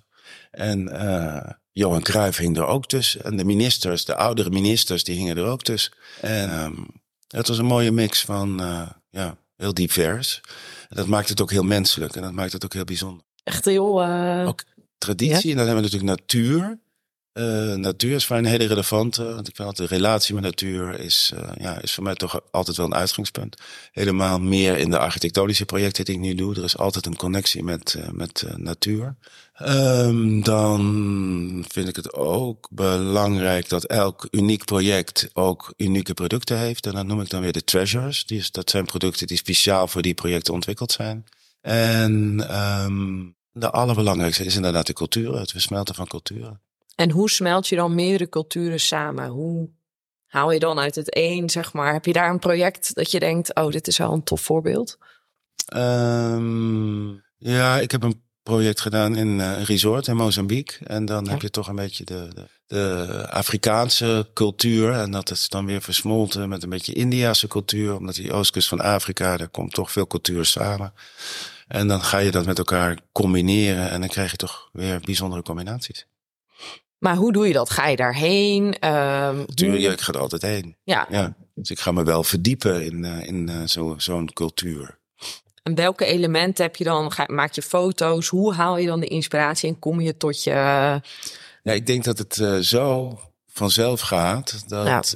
En 0.52 0.90
uh, 0.94 1.50
Johan 1.72 2.02
Cruijff 2.02 2.38
hing 2.38 2.58
er 2.58 2.66
ook 2.66 2.86
tussen. 2.86 3.24
En 3.24 3.38
de 3.38 3.46
ministers, 3.46 4.06
de 4.06 4.16
oudere 4.16 4.50
ministers, 4.50 5.04
die 5.04 5.16
hingen 5.16 5.38
er 5.38 5.46
ook 5.46 5.62
tussen. 5.62 5.94
En 6.22 6.60
um, 6.60 6.88
het 7.28 7.48
was 7.48 7.58
een 7.58 7.66
mooie 7.66 7.92
mix 7.92 8.22
van, 8.22 8.62
uh, 8.62 8.90
ja, 9.10 9.38
heel 9.58 9.74
divers. 9.74 10.42
En 10.90 10.96
dat 10.96 11.08
maakt 11.08 11.30
het 11.30 11.42
ook 11.42 11.52
heel 11.52 11.64
menselijk 11.64 12.16
en 12.16 12.22
dat 12.22 12.32
maakt 12.32 12.54
het 12.54 12.66
ook 12.66 12.74
heel 12.74 12.84
bijzonder. 12.84 13.26
Echt 13.44 13.66
heel... 13.66 14.06
Ook 14.46 14.64
traditie, 14.98 15.52
en 15.52 15.58
dan 15.58 15.66
hebben 15.68 15.84
we 15.84 15.92
natuurlijk 15.92 16.20
natuur. 16.20 16.80
Uh, 17.34 17.74
natuur 17.74 18.16
is 18.16 18.26
voor 18.26 18.38
een 18.38 18.46
hele 18.46 18.66
relevante. 18.66 19.24
Want 19.24 19.48
ik 19.48 19.56
vind 19.56 19.68
altijd 19.68 19.90
de 19.90 19.96
relatie 19.96 20.34
met 20.34 20.44
natuur 20.44 21.00
is, 21.00 21.32
uh, 21.34 21.50
ja, 21.58 21.82
is 21.82 21.94
voor 21.94 22.04
mij 22.04 22.16
toch 22.16 22.42
altijd 22.52 22.78
wel 22.78 22.86
een 22.86 22.94
uitgangspunt. 22.94 23.62
Helemaal 23.92 24.40
meer 24.40 24.78
in 24.78 24.90
de 24.90 25.00
architectonische 25.00 25.66
projecten 25.66 26.06
die 26.06 26.16
ik 26.16 26.20
nu 26.20 26.36
doe. 26.36 26.56
Er 26.56 26.64
is 26.64 26.78
altijd 26.78 27.06
een 27.06 27.16
connectie 27.16 27.64
met, 27.64 27.96
uh, 27.98 28.10
met 28.10 28.46
natuur. 28.56 29.16
Um, 29.62 30.44
dan 30.44 31.66
vind 31.68 31.88
ik 31.88 31.96
het 31.96 32.14
ook 32.14 32.68
belangrijk 32.72 33.70
dat 33.70 33.84
elk 33.84 34.28
uniek 34.32 34.66
project 34.66 35.30
ook 35.34 35.74
unieke 35.78 36.14
producten 36.14 36.58
heeft. 36.58 36.86
En 36.86 36.94
dat 36.94 37.06
noem 37.06 37.22
ik 37.22 37.30
dan 37.30 37.42
weer 37.42 37.54
de 37.54 37.64
treasures. 37.64 38.26
Die 38.26 38.46
dat 38.52 38.70
zijn 38.70 38.86
producten 38.86 39.28
die 39.28 39.38
speciaal 39.38 39.88
voor 39.88 40.02
die 40.02 40.14
projecten 40.14 40.54
ontwikkeld 40.54 40.92
zijn. 40.92 41.26
En 41.62 42.46
um, 42.84 43.36
de 43.52 43.72
allerbelangrijkste 43.72 44.46
is 44.46 44.56
inderdaad 44.56 44.88
de 44.88 44.94
cultuur, 44.94 45.38
het 45.38 45.52
versmelten 45.52 45.96
van 45.96 46.08
culturen. 46.08 46.62
En 46.96 47.12
hoe 47.12 47.30
smelt 47.30 47.68
je 47.68 47.76
dan 47.76 47.96
meerdere 47.96 48.30
culturen 48.30 48.80
samen? 48.80 49.28
Hoe 49.28 49.70
haal 50.26 50.52
je 50.52 50.60
dan 50.60 50.80
uit 50.80 50.96
het 50.96 51.16
een, 51.18 51.50
zeg 51.50 51.74
maar? 51.74 51.94
Heb 51.94 52.06
je 52.06 52.14
daar 52.14 52.30
een 52.30 52.40
project 52.40 52.96
dat 52.96 53.12
je 53.12 53.20
denkt, 53.20 53.56
oh, 53.56 53.72
dit 53.72 53.88
is 53.88 53.98
wel 53.98 54.14
een 54.14 54.24
tof 54.24 54.42
voorbeeld? 54.42 54.98
Um, 55.76 57.24
ja, 57.38 57.80
ik 57.80 57.92
heb 57.92 58.04
een 58.04 58.22
project 58.44 58.82
gedaan 58.82 59.16
in 59.16 59.28
uh, 59.28 59.58
een 59.58 59.64
resort 59.64 60.08
in 60.08 60.16
Mozambique. 60.16 60.86
En 60.86 61.06
dan 61.06 61.26
ja. 61.26 61.32
heb 61.32 61.42
je 61.42 61.50
toch 61.50 61.68
een 61.68 61.76
beetje 61.76 62.04
de, 62.04 62.28
de, 62.34 62.48
de, 62.68 63.28
Afrikaanse 63.30 64.30
cultuur. 64.34 64.92
En 64.92 65.12
dat 65.12 65.32
is 65.32 65.50
dan 65.50 65.66
weer 65.66 65.82
versmolten 65.82 66.50
met 66.50 66.64
een 66.64 66.70
beetje 66.70 66.94
Indiase 66.94 67.48
cultuur. 67.48 67.96
Omdat 67.96 68.16
die 68.16 68.34
oostkust 68.34 68.68
van 68.68 68.82
Afrika, 68.82 69.38
daar 69.38 69.50
komt 69.50 69.74
toch 69.74 69.92
veel 69.92 70.08
cultuur 70.08 70.46
samen. 70.46 70.94
En 71.68 71.88
dan 71.88 72.02
ga 72.02 72.18
je 72.18 72.32
dat 72.32 72.46
met 72.46 72.58
elkaar 72.58 73.00
combineren. 73.12 73.90
En 73.90 74.00
dan 74.00 74.10
krijg 74.10 74.32
je 74.32 74.38
toch 74.38 74.70
weer 74.72 75.00
bijzondere 75.00 75.42
combinaties. 75.42 76.08
Maar 77.04 77.16
hoe 77.16 77.32
doe 77.32 77.48
je 77.48 77.54
dat? 77.54 77.70
Ga 77.70 77.88
je 77.88 77.96
daarheen? 77.96 78.64
Um, 78.64 79.46
Tuurlijk, 79.46 79.94
ik 79.94 80.02
ga 80.02 80.14
er 80.14 80.20
altijd 80.20 80.42
heen. 80.42 80.76
Ja. 80.84 81.08
ja. 81.10 81.34
Dus 81.56 81.70
ik 81.70 81.80
ga 81.80 81.92
me 81.92 82.04
wel 82.04 82.24
verdiepen 82.24 82.86
in, 82.86 83.04
uh, 83.04 83.28
in 83.28 83.50
uh, 83.50 83.62
zo'n 83.66 84.02
zo 84.02 84.26
cultuur. 84.26 84.98
En 85.64 85.76
welke 85.76 86.06
elementen 86.06 86.66
heb 86.66 86.76
je 86.76 86.84
dan? 86.84 87.12
Ga, 87.12 87.24
maak 87.28 87.54
je 87.54 87.62
foto's? 87.62 88.28
Hoe 88.28 88.54
haal 88.54 88.78
je 88.78 88.88
dan 88.88 89.00
de 89.00 89.08
inspiratie 89.08 89.70
en 89.70 89.80
kom 89.80 90.02
je 90.02 90.18
tot 90.18 90.44
je. 90.44 90.52
Ja, 91.64 91.74
ik 91.74 91.86
denk 91.86 92.04
dat 92.04 92.18
het 92.18 92.38
uh, 92.38 92.58
zo 92.58 93.20
vanzelf 93.48 94.02
gaat 94.02 94.70
dat, 94.70 95.16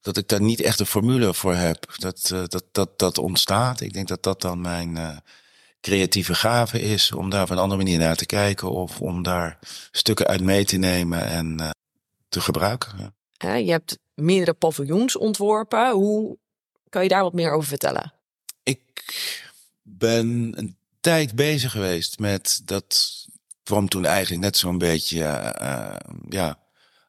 dat 0.00 0.16
ik 0.16 0.28
daar 0.28 0.42
niet 0.42 0.60
echt 0.60 0.80
een 0.80 0.86
formule 0.86 1.34
voor 1.34 1.54
heb. 1.54 1.94
Dat, 1.96 2.34
dat, 2.48 2.64
dat, 2.72 2.98
dat 2.98 3.18
ontstaat. 3.18 3.80
Ik 3.80 3.92
denk 3.92 4.08
dat 4.08 4.22
dat 4.22 4.40
dan 4.40 4.60
mijn 4.60 5.22
creatieve 5.82 6.34
gave 6.34 6.80
is 6.80 7.12
om 7.12 7.30
daar 7.30 7.42
op 7.42 7.50
een 7.50 7.58
andere 7.58 7.82
manier 7.82 7.98
naar 7.98 8.16
te 8.16 8.26
kijken 8.26 8.70
of 8.70 9.00
om 9.00 9.22
daar 9.22 9.58
stukken 9.90 10.26
uit 10.26 10.40
mee 10.40 10.64
te 10.64 10.76
nemen 10.76 11.26
en 11.26 11.60
uh, 11.60 11.70
te 12.28 12.40
gebruiken. 12.40 13.14
Ja. 13.38 13.54
Je 13.54 13.70
hebt 13.70 13.98
meerdere 14.14 14.52
paviljoens 14.52 15.16
ontworpen. 15.16 15.90
Hoe 15.90 16.38
kan 16.88 17.02
je 17.02 17.08
daar 17.08 17.22
wat 17.22 17.32
meer 17.32 17.52
over 17.52 17.68
vertellen? 17.68 18.12
Ik 18.62 18.80
ben 19.82 20.52
een 20.56 20.76
tijd 21.00 21.34
bezig 21.34 21.72
geweest 21.72 22.18
met 22.18 22.62
dat 22.64 23.20
kwam 23.62 23.88
toen 23.88 24.04
eigenlijk 24.04 24.42
net 24.42 24.56
zo'n 24.56 24.78
beetje 24.78 25.54
uh, 25.60 25.96
ja, 26.28 26.58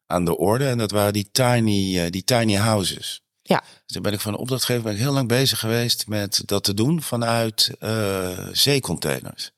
aan 0.08 0.26
de 0.26 0.38
orde 0.38 0.68
en 0.68 0.78
dat 0.78 0.92
waren 0.92 1.14
die 1.14 1.30
tiny, 1.32 1.98
uh, 1.98 2.10
die 2.10 2.24
tiny 2.24 2.56
houses. 2.56 3.23
Ja. 3.44 3.60
Dus 3.60 3.94
daar 3.94 4.02
ben 4.02 4.14
ik 4.14 4.20
van 4.20 4.32
de 4.32 4.38
opdrachtgever 4.38 4.84
ben 4.84 4.94
ik 4.94 5.00
heel 5.00 5.12
lang 5.14 5.28
bezig 5.28 5.60
geweest 5.60 6.08
met 6.08 6.42
dat 6.46 6.64
te 6.64 6.74
doen 6.74 7.02
vanuit 7.02 7.72
uh, 7.80 8.48
zeecontainers. 8.52 9.52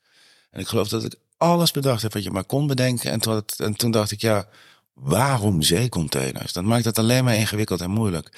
En 0.51 0.59
ik 0.59 0.67
geloof 0.67 0.87
dat 0.87 1.03
ik 1.03 1.15
alles 1.37 1.71
bedacht 1.71 2.01
heb 2.01 2.13
wat 2.13 2.23
je 2.23 2.31
maar 2.31 2.43
kon 2.43 2.67
bedenken. 2.67 3.11
En 3.11 3.19
toen, 3.19 3.43
en 3.57 3.75
toen 3.75 3.91
dacht 3.91 4.11
ik, 4.11 4.21
ja, 4.21 4.47
waarom 4.93 5.61
zeecontainers? 5.61 6.53
Dat 6.53 6.63
maakt 6.63 6.85
het 6.85 6.99
alleen 6.99 7.23
maar 7.23 7.35
ingewikkeld 7.35 7.81
en 7.81 7.91
moeilijk. 7.91 8.29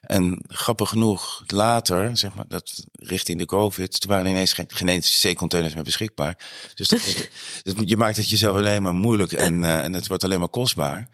En 0.00 0.38
grappig 0.48 0.88
genoeg, 0.88 1.42
later, 1.46 2.16
zeg 2.16 2.34
maar, 2.34 2.44
dat 2.48 2.84
richting 2.92 3.38
de 3.38 3.46
COVID, 3.46 4.00
toen 4.00 4.10
waren 4.10 4.26
ineens 4.26 4.52
geen, 4.52 4.64
geen 4.68 4.88
eens 4.88 5.20
zeecontainers 5.20 5.74
meer 5.74 5.82
beschikbaar. 5.84 6.38
Dus, 6.74 6.88
dat, 6.88 7.00
dus 7.62 7.74
je 7.84 7.96
maakt 7.96 8.16
het 8.16 8.30
jezelf 8.30 8.56
alleen 8.56 8.82
maar 8.82 8.94
moeilijk 8.94 9.32
en, 9.32 9.62
uh, 9.62 9.84
en 9.84 9.92
het 9.92 10.08
wordt 10.08 10.24
alleen 10.24 10.38
maar 10.38 10.48
kostbaar. 10.48 11.08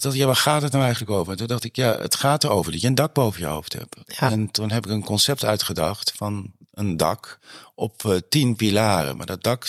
Dacht 0.00 0.14
ik, 0.14 0.20
ja, 0.20 0.26
waar 0.26 0.36
gaat 0.36 0.62
het 0.62 0.72
nou 0.72 0.84
eigenlijk 0.84 1.12
over? 1.12 1.32
En 1.32 1.38
toen 1.38 1.46
dacht 1.46 1.64
ik, 1.64 1.76
ja, 1.76 1.98
het 2.00 2.14
gaat 2.14 2.44
erover 2.44 2.72
dat 2.72 2.80
je 2.80 2.86
een 2.86 2.94
dak 2.94 3.12
boven 3.12 3.40
je 3.40 3.46
hoofd 3.46 3.72
hebt. 3.72 3.96
Ja. 4.04 4.30
En 4.30 4.50
toen 4.50 4.70
heb 4.70 4.86
ik 4.86 4.92
een 4.92 5.04
concept 5.04 5.44
uitgedacht 5.44 6.12
van 6.16 6.52
een 6.70 6.96
dak 6.96 7.38
op 7.74 8.02
uh, 8.02 8.16
tien 8.28 8.56
pilaren. 8.56 9.16
Maar 9.16 9.26
dat 9.26 9.42
dak 9.42 9.64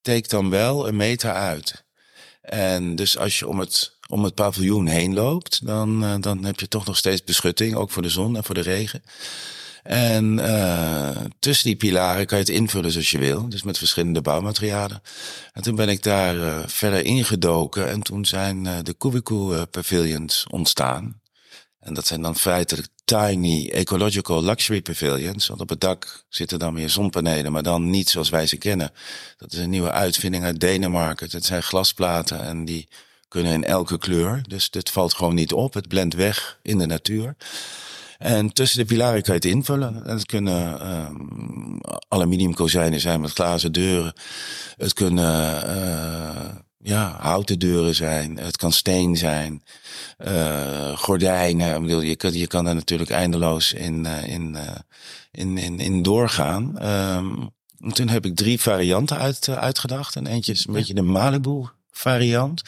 steekt 0.00 0.30
dan 0.30 0.50
wel 0.50 0.88
een 0.88 0.96
meter 0.96 1.32
uit. 1.32 1.84
En 2.40 2.96
dus 2.96 3.18
als 3.18 3.38
je 3.38 3.48
om 3.48 3.58
het 3.58 3.94
om 4.08 4.24
het 4.24 4.34
paviljoen 4.34 4.86
heen 4.86 5.14
loopt, 5.14 5.66
dan, 5.66 6.04
uh, 6.04 6.14
dan 6.20 6.44
heb 6.44 6.60
je 6.60 6.68
toch 6.68 6.86
nog 6.86 6.96
steeds 6.96 7.24
beschutting, 7.24 7.74
ook 7.74 7.90
voor 7.90 8.02
de 8.02 8.08
zon 8.08 8.36
en 8.36 8.44
voor 8.44 8.54
de 8.54 8.60
regen. 8.60 9.02
En 9.84 10.38
uh, 10.38 11.10
tussen 11.38 11.66
die 11.66 11.76
pilaren 11.76 12.26
kan 12.26 12.38
je 12.38 12.44
het 12.44 12.52
invullen 12.52 12.90
zoals 12.90 13.10
je 13.10 13.18
wil, 13.18 13.48
dus 13.48 13.62
met 13.62 13.78
verschillende 13.78 14.20
bouwmaterialen. 14.20 15.02
En 15.52 15.62
toen 15.62 15.74
ben 15.74 15.88
ik 15.88 16.02
daar 16.02 16.36
uh, 16.36 16.58
verder 16.66 17.04
ingedoken 17.04 17.88
en 17.88 18.02
toen 18.02 18.24
zijn 18.24 18.62
de 18.82 18.94
Kubiku 18.94 19.64
pavilions 19.70 20.46
ontstaan. 20.50 21.20
En 21.80 21.94
dat 21.94 22.06
zijn 22.06 22.22
dan 22.22 22.36
feitelijk 22.36 22.88
tiny 23.04 23.68
ecological 23.68 24.44
luxury 24.44 24.82
pavilions. 24.82 25.46
Want 25.46 25.60
op 25.60 25.68
het 25.68 25.80
dak 25.80 26.24
zitten 26.28 26.58
dan 26.58 26.74
weer 26.74 26.90
zonpanelen, 26.90 27.52
maar 27.52 27.62
dan 27.62 27.90
niet 27.90 28.10
zoals 28.10 28.30
wij 28.30 28.46
ze 28.46 28.56
kennen. 28.56 28.90
Dat 29.36 29.52
is 29.52 29.58
een 29.58 29.70
nieuwe 29.70 29.90
uitvinding 29.90 30.44
uit 30.44 30.60
Denemarken. 30.60 31.28
Het 31.30 31.44
zijn 31.44 31.62
glasplaten 31.62 32.40
en 32.40 32.64
die 32.64 32.88
kunnen 33.28 33.52
in 33.52 33.64
elke 33.64 33.98
kleur. 33.98 34.42
Dus 34.48 34.70
dit 34.70 34.90
valt 34.90 35.14
gewoon 35.14 35.34
niet 35.34 35.52
op. 35.52 35.74
Het 35.74 35.88
blendt 35.88 36.14
weg 36.14 36.58
in 36.62 36.78
de 36.78 36.86
natuur. 36.86 37.36
En 38.24 38.52
tussen 38.52 38.78
de 38.78 38.84
pilaren 38.84 39.22
kan 39.22 39.34
je 39.34 39.40
het 39.40 39.50
invullen. 39.50 40.06
En 40.06 40.14
het 40.14 40.26
kunnen 40.26 40.90
um, 40.90 41.80
aluminiumkozijnen 42.08 43.00
zijn 43.00 43.20
met 43.20 43.32
glazen 43.32 43.72
deuren. 43.72 44.12
Het 44.76 44.92
kunnen 44.92 45.64
uh, 45.76 46.50
ja, 46.78 47.16
houten 47.20 47.58
deuren 47.58 47.94
zijn. 47.94 48.36
Het 48.38 48.56
kan 48.56 48.72
steen 48.72 49.16
zijn. 49.16 49.62
Uh, 50.26 50.96
gordijnen. 50.96 51.74
Ik 51.74 51.80
bedoel, 51.80 52.00
je, 52.00 52.16
kan, 52.16 52.32
je 52.32 52.46
kan 52.46 52.66
er 52.66 52.74
natuurlijk 52.74 53.10
eindeloos 53.10 53.72
in, 53.72 54.04
uh, 54.04 54.28
in, 54.28 54.56
in, 55.30 55.58
in, 55.58 55.78
in 55.78 56.02
doorgaan. 56.02 56.86
Um, 56.86 57.50
en 57.80 57.92
toen 57.92 58.08
heb 58.08 58.24
ik 58.24 58.36
drie 58.36 58.60
varianten 58.60 59.18
uit, 59.18 59.48
uitgedacht. 59.48 60.16
En 60.16 60.26
eentje 60.26 60.52
is 60.52 60.66
een 60.66 60.72
beetje 60.72 60.94
de 60.94 61.02
Malibu 61.02 61.66
variant. 61.90 62.62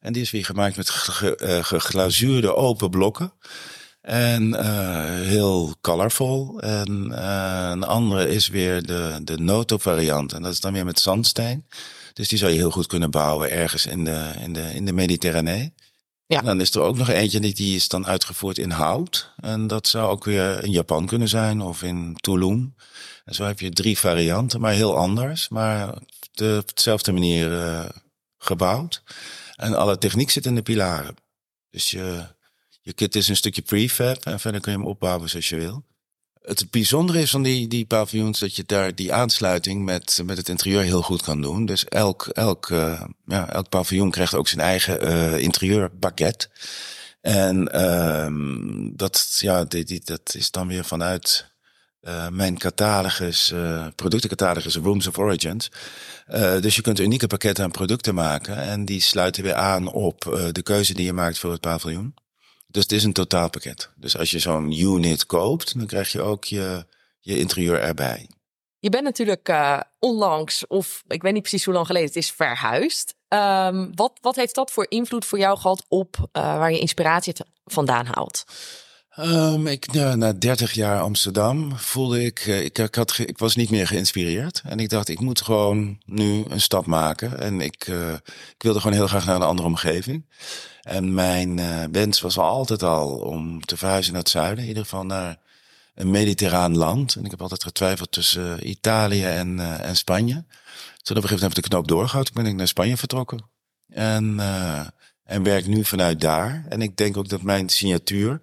En 0.00 0.12
die 0.12 0.22
is 0.22 0.30
weer 0.30 0.44
gemaakt 0.44 0.76
met 0.76 0.90
geglazuurde 1.60 2.54
open 2.54 2.90
blokken. 2.90 3.32
En 4.02 4.48
uh, 4.48 5.04
heel 5.04 5.74
colorful. 5.80 6.60
En 6.60 7.08
uh, 7.10 7.68
een 7.70 7.84
andere 7.84 8.28
is 8.28 8.48
weer 8.48 8.82
de, 8.82 9.18
de 9.22 9.38
Noto 9.38 9.78
variant. 9.78 10.32
En 10.32 10.42
dat 10.42 10.52
is 10.52 10.60
dan 10.60 10.72
weer 10.72 10.84
met 10.84 11.00
zandsteen. 11.00 11.66
Dus 12.12 12.28
die 12.28 12.38
zou 12.38 12.50
je 12.50 12.58
heel 12.58 12.70
goed 12.70 12.86
kunnen 12.86 13.10
bouwen 13.10 13.50
ergens 13.50 13.86
in 13.86 14.04
de, 14.04 14.30
in 14.40 14.52
de, 14.52 14.74
in 14.74 14.84
de 14.84 14.92
Mediterranee. 14.92 15.74
Ja. 16.26 16.38
En 16.38 16.44
dan 16.44 16.60
is 16.60 16.74
er 16.74 16.80
ook 16.80 16.96
nog 16.96 17.08
eentje 17.08 17.40
die, 17.40 17.54
die 17.54 17.76
is 17.76 17.88
dan 17.88 18.06
uitgevoerd 18.06 18.58
in 18.58 18.70
hout. 18.70 19.32
En 19.36 19.66
dat 19.66 19.88
zou 19.88 20.10
ook 20.10 20.24
weer 20.24 20.64
in 20.64 20.70
Japan 20.70 21.06
kunnen 21.06 21.28
zijn 21.28 21.60
of 21.60 21.82
in 21.82 22.16
Tulum. 22.20 22.74
En 23.24 23.34
zo 23.34 23.44
heb 23.44 23.60
je 23.60 23.70
drie 23.70 23.98
varianten, 23.98 24.60
maar 24.60 24.72
heel 24.72 24.96
anders. 24.96 25.48
Maar 25.48 25.94
de, 26.32 26.58
op 26.62 26.76
dezelfde 26.76 27.12
manier 27.12 27.52
uh, 27.52 27.84
gebouwd. 28.38 29.02
En 29.56 29.74
alle 29.74 29.98
techniek 29.98 30.30
zit 30.30 30.46
in 30.46 30.54
de 30.54 30.62
pilaren. 30.62 31.14
Dus 31.70 31.90
je, 31.90 32.26
je 32.82 32.92
kit 32.92 33.16
is 33.16 33.28
een 33.28 33.36
stukje 33.36 33.62
prefab 33.62 34.24
en 34.26 34.40
verder 34.40 34.60
kun 34.60 34.72
je 34.72 34.78
hem 34.78 34.86
opbouwen 34.86 35.28
zoals 35.28 35.48
je 35.48 35.56
wil. 35.56 35.84
Het 36.42 36.70
bijzondere 36.70 37.20
is 37.20 37.30
van 37.30 37.42
die, 37.42 37.68
die 37.68 37.86
paviljoens 37.86 38.38
dat 38.38 38.56
je 38.56 38.64
daar 38.66 38.94
die 38.94 39.12
aansluiting 39.12 39.84
met, 39.84 40.20
met 40.24 40.36
het 40.36 40.48
interieur 40.48 40.82
heel 40.82 41.02
goed 41.02 41.22
kan 41.22 41.40
doen. 41.40 41.66
Dus 41.66 41.84
elk, 41.84 42.26
elk, 42.26 42.68
uh, 42.68 43.02
ja, 43.26 43.48
elk 43.52 43.68
paviljoen 43.68 44.10
krijgt 44.10 44.34
ook 44.34 44.48
zijn 44.48 44.60
eigen 44.60 45.04
uh, 45.04 45.38
interieurpakket. 45.38 46.50
En 47.20 47.68
uh, 47.74 48.92
dat, 48.96 49.36
ja, 49.38 49.64
die, 49.64 49.84
die, 49.84 50.00
dat 50.04 50.34
is 50.34 50.50
dan 50.50 50.68
weer 50.68 50.84
vanuit 50.84 51.50
uh, 52.00 52.28
mijn 52.28 52.58
catalogus, 52.58 53.50
uh, 53.52 53.86
productencatalogus 53.96 54.76
Rooms 54.76 55.06
of 55.06 55.18
Origins. 55.18 55.70
Dus 56.60 56.76
je 56.76 56.82
kunt 56.82 57.00
unieke 57.00 57.26
pakketten 57.26 57.64
aan 57.64 57.70
producten 57.70 58.14
maken 58.14 58.56
en 58.56 58.84
die 58.84 59.00
sluiten 59.00 59.42
weer 59.42 59.54
aan 59.54 59.92
op 59.92 60.48
de 60.52 60.62
keuze 60.62 60.94
die 60.94 61.04
je 61.04 61.12
maakt 61.12 61.38
voor 61.38 61.50
het 61.50 61.60
paviljoen. 61.60 62.14
Dus 62.72 62.82
het 62.82 62.92
is 62.92 63.04
een 63.04 63.12
totaalpakket. 63.12 63.90
Dus 63.96 64.18
als 64.18 64.30
je 64.30 64.38
zo'n 64.38 64.80
unit 64.80 65.26
koopt, 65.26 65.78
dan 65.78 65.86
krijg 65.86 66.12
je 66.12 66.20
ook 66.20 66.44
je, 66.44 66.86
je 67.20 67.38
interieur 67.38 67.80
erbij. 67.80 68.28
Je 68.78 68.90
bent 68.90 69.04
natuurlijk 69.04 69.48
uh, 69.48 69.80
onlangs, 69.98 70.66
of 70.66 71.02
ik 71.08 71.22
weet 71.22 71.32
niet 71.32 71.42
precies 71.42 71.64
hoe 71.64 71.74
lang 71.74 71.86
geleden 71.86 72.08
het 72.08 72.16
is, 72.16 72.30
verhuisd. 72.30 73.14
Um, 73.28 73.90
wat, 73.94 74.12
wat 74.20 74.36
heeft 74.36 74.54
dat 74.54 74.70
voor 74.70 74.86
invloed 74.88 75.24
voor 75.24 75.38
jou 75.38 75.58
gehad 75.58 75.84
op 75.88 76.16
uh, 76.18 76.26
waar 76.32 76.72
je 76.72 76.78
inspiratie 76.78 77.34
vandaan 77.64 78.06
haalt? 78.06 78.44
Um, 79.18 79.66
ik, 79.66 79.92
na 79.92 80.32
30 80.32 80.72
jaar 80.72 81.00
Amsterdam 81.00 81.78
voelde 81.78 82.24
ik, 82.24 82.46
uh, 82.46 82.64
ik, 82.64 82.78
ik, 82.78 82.94
had, 82.94 83.18
ik 83.18 83.38
was 83.38 83.56
niet 83.56 83.70
meer 83.70 83.86
geïnspireerd. 83.86 84.62
En 84.64 84.78
ik 84.78 84.88
dacht, 84.88 85.08
ik 85.08 85.20
moet 85.20 85.40
gewoon 85.40 85.98
nu 86.04 86.44
een 86.48 86.60
stap 86.60 86.86
maken. 86.86 87.38
En 87.38 87.60
ik, 87.60 87.86
uh, 87.86 88.12
ik 88.54 88.62
wilde 88.62 88.80
gewoon 88.80 88.96
heel 88.96 89.06
graag 89.06 89.26
naar 89.26 89.36
een 89.36 89.42
andere 89.42 89.68
omgeving. 89.68 90.26
En 90.82 91.14
mijn 91.14 91.58
uh, 91.58 91.84
wens 91.92 92.20
was 92.20 92.38
altijd 92.38 92.82
al 92.82 93.16
om 93.16 93.64
te 93.64 93.76
verhuizen 93.76 94.12
naar 94.12 94.22
het 94.22 94.30
zuiden. 94.30 94.62
In 94.62 94.68
ieder 94.68 94.82
geval 94.82 95.04
naar 95.04 95.36
een 95.94 96.10
mediterraan 96.10 96.76
land. 96.76 97.14
En 97.14 97.24
ik 97.24 97.30
heb 97.30 97.42
altijd 97.42 97.62
getwijfeld 97.62 98.12
tussen 98.12 98.68
Italië 98.68 99.24
en, 99.24 99.80
en 99.80 99.96
Spanje. 99.96 100.44
Toen 101.02 101.16
op 101.16 101.22
een 101.22 101.28
gegeven 101.28 101.34
moment 101.34 101.56
ik 101.56 101.64
de 101.64 101.68
knoop 101.68 101.88
doorgehad. 101.88 102.32
ben 102.32 102.46
ik 102.46 102.54
naar 102.54 102.68
Spanje 102.68 102.96
vertrokken. 102.96 103.50
En, 103.88 104.40
en 105.24 105.42
werk 105.42 105.66
nu 105.66 105.84
vanuit 105.84 106.20
daar. 106.20 106.64
En 106.68 106.82
ik 106.82 106.96
denk 106.96 107.16
ook 107.16 107.28
dat 107.28 107.42
mijn 107.42 107.68
signatuur 107.68 108.40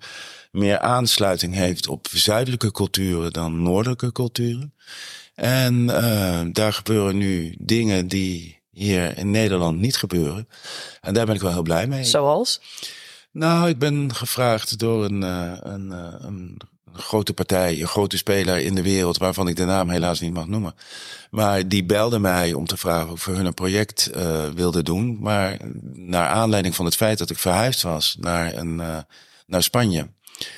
meer 0.51 0.79
aansluiting 0.79 1.53
heeft 1.53 1.87
op 1.87 2.07
zuidelijke 2.11 2.71
culturen 2.71 3.33
dan 3.33 3.61
noordelijke 3.61 4.11
culturen. 4.11 4.73
En 5.35 5.85
daar 6.53 6.73
gebeuren 6.73 7.17
nu 7.17 7.55
dingen 7.59 8.07
die 8.07 8.58
hier 8.79 9.17
in 9.17 9.31
Nederland 9.31 9.79
niet 9.79 9.97
gebeuren. 9.97 10.47
En 11.01 11.13
daar 11.13 11.25
ben 11.25 11.35
ik 11.35 11.41
wel 11.41 11.51
heel 11.51 11.61
blij 11.61 11.87
mee. 11.87 12.03
Zoals? 12.03 12.61
Nou, 13.31 13.69
ik 13.69 13.79
ben 13.79 14.15
gevraagd 14.15 14.79
door 14.79 15.05
een, 15.05 15.21
uh, 15.21 15.51
een, 15.59 15.91
uh, 15.91 16.13
een 16.19 16.57
grote 16.93 17.33
partij, 17.33 17.81
een 17.81 17.87
grote 17.87 18.17
speler 18.17 18.57
in 18.57 18.75
de 18.75 18.81
wereld, 18.81 19.17
waarvan 19.17 19.47
ik 19.47 19.55
de 19.55 19.65
naam 19.65 19.89
helaas 19.89 20.19
niet 20.19 20.33
mag 20.33 20.47
noemen. 20.47 20.73
Maar 21.29 21.67
die 21.67 21.85
belde 21.85 22.19
mij 22.19 22.53
om 22.53 22.65
te 22.65 22.77
vragen 22.77 23.11
of 23.11 23.25
we 23.25 23.31
hun 23.31 23.45
een 23.45 23.53
project 23.53 24.09
uh, 24.15 24.49
wilden 24.49 24.85
doen. 24.85 25.17
Maar 25.19 25.57
naar 25.93 26.27
aanleiding 26.27 26.75
van 26.75 26.85
het 26.85 26.95
feit 26.95 27.17
dat 27.17 27.29
ik 27.29 27.37
verhuisd 27.37 27.81
was 27.81 28.17
naar, 28.19 28.53
een, 28.53 28.77
uh, 28.79 28.97
naar 29.45 29.63
Spanje. 29.63 30.07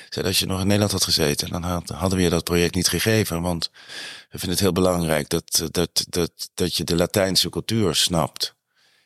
Zei, 0.08 0.26
als 0.26 0.38
je 0.38 0.46
nog 0.46 0.58
in 0.60 0.64
Nederland 0.66 0.92
had 0.92 1.04
gezeten, 1.04 1.50
dan 1.50 1.62
had, 1.62 1.88
hadden 1.88 2.18
we 2.18 2.24
je 2.24 2.30
dat 2.30 2.44
project 2.44 2.74
niet 2.74 2.88
gegeven. 2.88 3.42
Want 3.42 3.70
we 4.30 4.38
vinden 4.38 4.50
het 4.50 4.60
heel 4.60 4.72
belangrijk 4.72 5.28
dat, 5.28 5.68
dat, 5.70 6.04
dat, 6.08 6.50
dat 6.54 6.76
je 6.76 6.84
de 6.84 6.96
Latijnse 6.96 7.48
cultuur 7.48 7.94
snapt. 7.94 8.54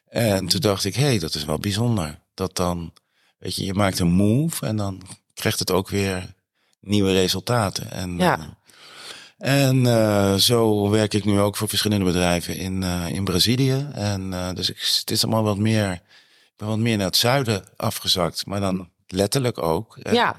En 0.08 0.46
toen 0.46 0.60
dacht 0.60 0.84
ik, 0.84 0.94
hé, 0.94 1.02
hey, 1.02 1.18
dat 1.18 1.34
is 1.34 1.44
wel 1.44 1.58
bijzonder. 1.58 2.18
Dat 2.34 2.56
dan, 2.56 2.92
weet 3.38 3.54
je, 3.54 3.64
je 3.64 3.74
maakt 3.74 3.98
een 3.98 4.12
move 4.12 4.66
en 4.66 4.76
dan 4.76 5.02
krijgt 5.34 5.58
het 5.58 5.70
ook 5.70 5.88
weer 5.88 6.34
nieuwe 6.80 7.12
resultaten. 7.12 7.90
En, 7.90 8.18
ja. 8.18 8.56
En 9.38 9.84
uh, 9.84 10.34
zo 10.34 10.90
werk 10.90 11.14
ik 11.14 11.24
nu 11.24 11.40
ook 11.40 11.56
voor 11.56 11.68
verschillende 11.68 12.04
bedrijven 12.04 12.56
in, 12.56 12.82
uh, 12.82 13.08
in 13.08 13.24
Brazilië. 13.24 13.88
En 13.92 14.32
uh, 14.32 14.52
dus 14.54 14.70
ik, 14.70 14.78
het 14.98 15.10
is 15.10 15.22
allemaal 15.22 15.42
wat 15.42 15.58
meer, 15.58 15.92
ik 15.92 16.52
ben 16.56 16.68
wat 16.68 16.78
meer 16.78 16.96
naar 16.96 17.06
het 17.06 17.16
zuiden 17.16 17.64
afgezakt, 17.76 18.46
maar 18.46 18.60
dan 18.60 18.88
letterlijk 19.06 19.62
ook. 19.62 19.98
Ja. 20.02 20.36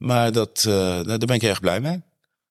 Maar 0.00 0.32
dat, 0.32 0.64
uh, 0.68 0.74
daar 1.02 1.18
ben 1.18 1.36
ik 1.36 1.42
erg 1.42 1.60
blij 1.60 1.80
mee. 1.80 2.02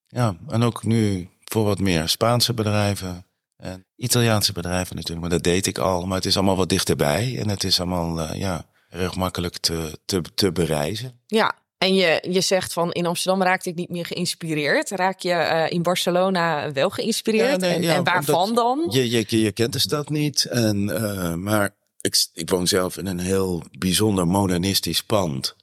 Ja, 0.08 0.36
en 0.48 0.64
ook 0.64 0.84
nu 0.84 1.30
voor 1.44 1.64
wat 1.64 1.80
meer 1.80 2.10
Spaanse 2.10 2.54
bedrijven 2.54 3.26
en 3.58 3.86
Italiaanse 3.96 4.54
bedrijven 4.54 4.96
natuurlijk. 4.96 5.22
Maar 5.22 5.38
dat 5.38 5.44
deed 5.44 5.68
ik 5.68 5.78
al. 5.78 6.06
Maar 6.06 6.18
het 6.18 6.26
is 6.26 6.36
allemaal 6.36 6.56
wat 6.56 6.70
dichterbij 6.70 7.38
en 7.40 7.50
het 7.50 7.64
is 7.64 7.80
allemaal 7.80 8.20
uh, 8.20 8.40
ja, 8.40 8.66
erg 8.90 9.16
makkelijk 9.16 9.58
te, 9.58 10.00
te, 10.06 10.22
te 10.36 10.52
bereizen. 10.52 11.20
Ja, 11.28 11.56
en 11.78 11.96
je, 11.96 12.24
je 12.30 12.42
zegt 12.42 12.74
van 12.74 12.92
in 12.92 13.06
Amsterdam 13.06 13.44
raakte 13.44 13.70
ik 13.70 13.76
niet 13.76 13.90
meer 13.90 14.06
geïnspireerd. 14.06 14.90
Raak 14.90 15.20
je 15.20 15.30
uh, 15.30 15.66
in 15.70 15.82
Barcelona 15.82 16.72
wel 16.72 16.90
geïnspireerd? 16.90 17.52
Ja, 17.52 17.58
nee, 17.58 17.74
en, 17.74 17.82
ja, 17.82 17.96
en, 17.96 18.04
waarvan 18.04 18.56
dan? 18.56 18.88
Je, 18.90 19.10
je, 19.10 19.42
je 19.42 19.52
kent 19.52 19.74
de 19.74 19.80
stad 19.80 20.10
niet. 20.10 20.46
En, 20.46 20.78
uh, 20.90 21.34
maar 21.34 21.76
ik, 22.02 22.28
ik 22.34 22.50
woon 22.50 22.68
zelf 22.68 22.98
in 22.98 23.06
een 23.06 23.20
heel 23.20 23.64
bijzonder 23.78 24.28
modernistisch 24.28 25.04
pand. 25.04 25.56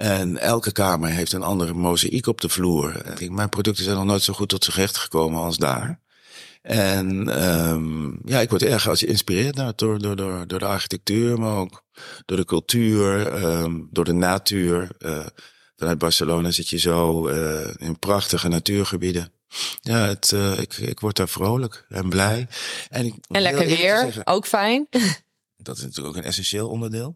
En 0.00 0.38
elke 0.38 0.72
kamer 0.72 1.10
heeft 1.10 1.32
een 1.32 1.42
andere 1.42 1.74
mozaïek 1.74 2.26
op 2.26 2.40
de 2.40 2.48
vloer. 2.48 3.02
Mijn 3.28 3.48
producten 3.48 3.84
zijn 3.84 3.96
nog 3.96 4.04
nooit 4.04 4.22
zo 4.22 4.32
goed 4.32 4.48
tot 4.48 4.64
zijn 4.64 4.76
recht 4.76 4.96
gekomen 4.96 5.40
als 5.40 5.56
daar. 5.56 6.00
En 6.62 7.42
um, 7.68 8.20
ja, 8.24 8.40
ik 8.40 8.50
word 8.50 8.62
erg 8.62 8.82
geïnspireerd 8.82 9.54
nou, 9.54 9.72
door, 9.76 9.98
door, 9.98 10.16
door, 10.16 10.46
door 10.46 10.58
de 10.58 10.64
architectuur, 10.64 11.38
maar 11.38 11.56
ook 11.56 11.84
door 12.26 12.36
de 12.36 12.44
cultuur, 12.44 13.42
um, 13.44 13.88
door 13.90 14.04
de 14.04 14.12
natuur. 14.12 14.88
Uh, 14.98 15.26
vanuit 15.76 15.98
Barcelona 15.98 16.50
zit 16.50 16.68
je 16.68 16.78
zo 16.78 17.28
uh, 17.28 17.68
in 17.76 17.98
prachtige 17.98 18.48
natuurgebieden. 18.48 19.32
Ja, 19.80 20.06
het, 20.06 20.30
uh, 20.34 20.58
ik, 20.58 20.76
ik 20.76 21.00
word 21.00 21.16
daar 21.16 21.28
vrolijk 21.28 21.86
en 21.88 22.08
blij. 22.08 22.46
En, 22.88 23.06
ik, 23.06 23.14
en 23.28 23.42
lekker 23.42 23.66
weer, 23.66 23.98
zeggen, 23.98 24.26
ook 24.26 24.46
fijn. 24.46 24.86
Dat 25.56 25.76
is 25.76 25.82
natuurlijk 25.82 26.16
ook 26.16 26.22
een 26.22 26.28
essentieel 26.28 26.68
onderdeel. 26.68 27.14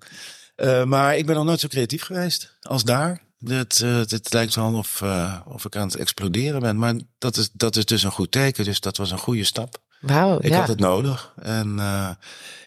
Uh, 0.57 0.85
maar 0.85 1.17
ik 1.17 1.27
ben 1.27 1.35
nog 1.35 1.45
nooit 1.45 1.61
zo 1.61 1.69
creatief 1.69 2.03
geweest 2.03 2.59
als 2.61 2.85
daar. 2.85 3.23
Het, 3.45 3.81
uh, 3.85 3.97
het 3.97 4.33
lijkt 4.33 4.55
wel 4.55 4.75
of, 4.75 5.01
uh, 5.01 5.41
of 5.47 5.65
ik 5.65 5.77
aan 5.77 5.87
het 5.87 5.97
exploderen 5.97 6.61
ben. 6.61 6.79
Maar 6.79 6.95
dat 7.19 7.37
is, 7.37 7.51
dat 7.53 7.77
is 7.77 7.85
dus 7.85 8.03
een 8.03 8.11
goed 8.11 8.31
teken. 8.31 8.65
Dus 8.65 8.81
dat 8.81 8.97
was 8.97 9.11
een 9.11 9.19
goede 9.19 9.45
stap. 9.45 9.83
Wauw, 10.01 10.39
ik 10.41 10.53
had 10.53 10.69
het 10.69 10.79
nodig. 10.79 11.33
En 11.43 11.77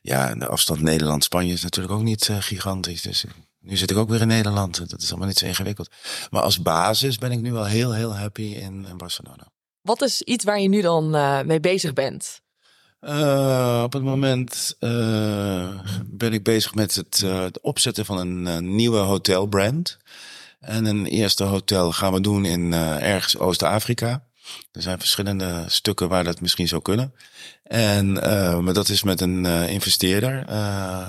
ja, 0.02 0.36
de 0.36 0.48
afstand 0.48 0.82
Nederland-Spanje 0.82 1.54
is 1.54 1.64
natuurlijk 1.64 1.96
ook 1.96 2.04
niet 2.04 2.30
gigantisch. 2.40 3.02
Dus 3.02 3.26
nu 3.60 3.78
zit 3.78 3.92
ik 3.92 3.98
ook 3.98 4.10
weer 4.10 4.22
in 4.22 4.28
Nederland. 4.28 4.90
Dat 4.90 5.02
is 5.02 5.10
allemaal 5.10 5.28
niet 5.28 5.38
zo 5.38 5.46
ingewikkeld. 5.46 5.90
Maar 6.30 6.42
als 6.42 6.62
basis 6.62 7.18
ben 7.18 7.32
ik 7.32 7.42
nu 7.42 7.52
wel 7.52 7.66
heel, 7.66 7.94
heel 7.94 8.16
happy 8.16 8.42
in, 8.42 8.86
in 8.90 8.98
Barcelona. 8.98 9.48
Wat 9.82 10.02
is 10.02 10.22
iets 10.22 10.44
waar 10.44 10.60
je 10.60 10.70
nu 10.70 10.82
dan 10.82 11.10
mee 11.46 11.60
bezig 11.60 11.94
bent? 11.94 12.42
Uh, 13.02 13.82
op 13.84 13.94
het 13.94 14.04
moment 14.04 14.76
uh, 14.80 15.80
ben 16.06 16.34
ik 16.34 16.44
bezig 16.44 16.76
met 16.76 16.96
het, 16.96 17.22
uh, 17.26 17.42
het 17.42 17.62
opzetten 17.62 18.06
van 18.06 18.18
een 18.18 18.76
nieuwe 18.76 18.98
hotelbrand. 18.98 19.98
En 20.60 20.86
een 20.86 21.06
eerste 21.06 21.44
hotel 21.44 21.92
gaan 21.92 22.14
we 22.14 22.22
doen 22.22 22.46
in 22.46 22.74
ergens 22.74 23.38
Oost-Afrika. 23.38 24.24
Er 24.72 24.82
zijn 24.82 25.00
verschillende 25.00 25.64
stukken 25.68 26.10
waar 26.10 26.24
dat 26.24 26.42
misschien 26.42 26.68
zou 26.68 26.82
kunnen. 26.82 27.14
En, 27.64 28.12
maar 28.64 28.74
dat 28.74 28.90
is 28.90 29.04
met 29.04 29.22
een 29.22 29.46
investeerder, 29.46 30.46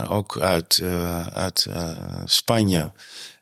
ook 0.09 0.41
uit, 0.41 0.83
uit 1.33 1.67
Spanje. 2.25 2.93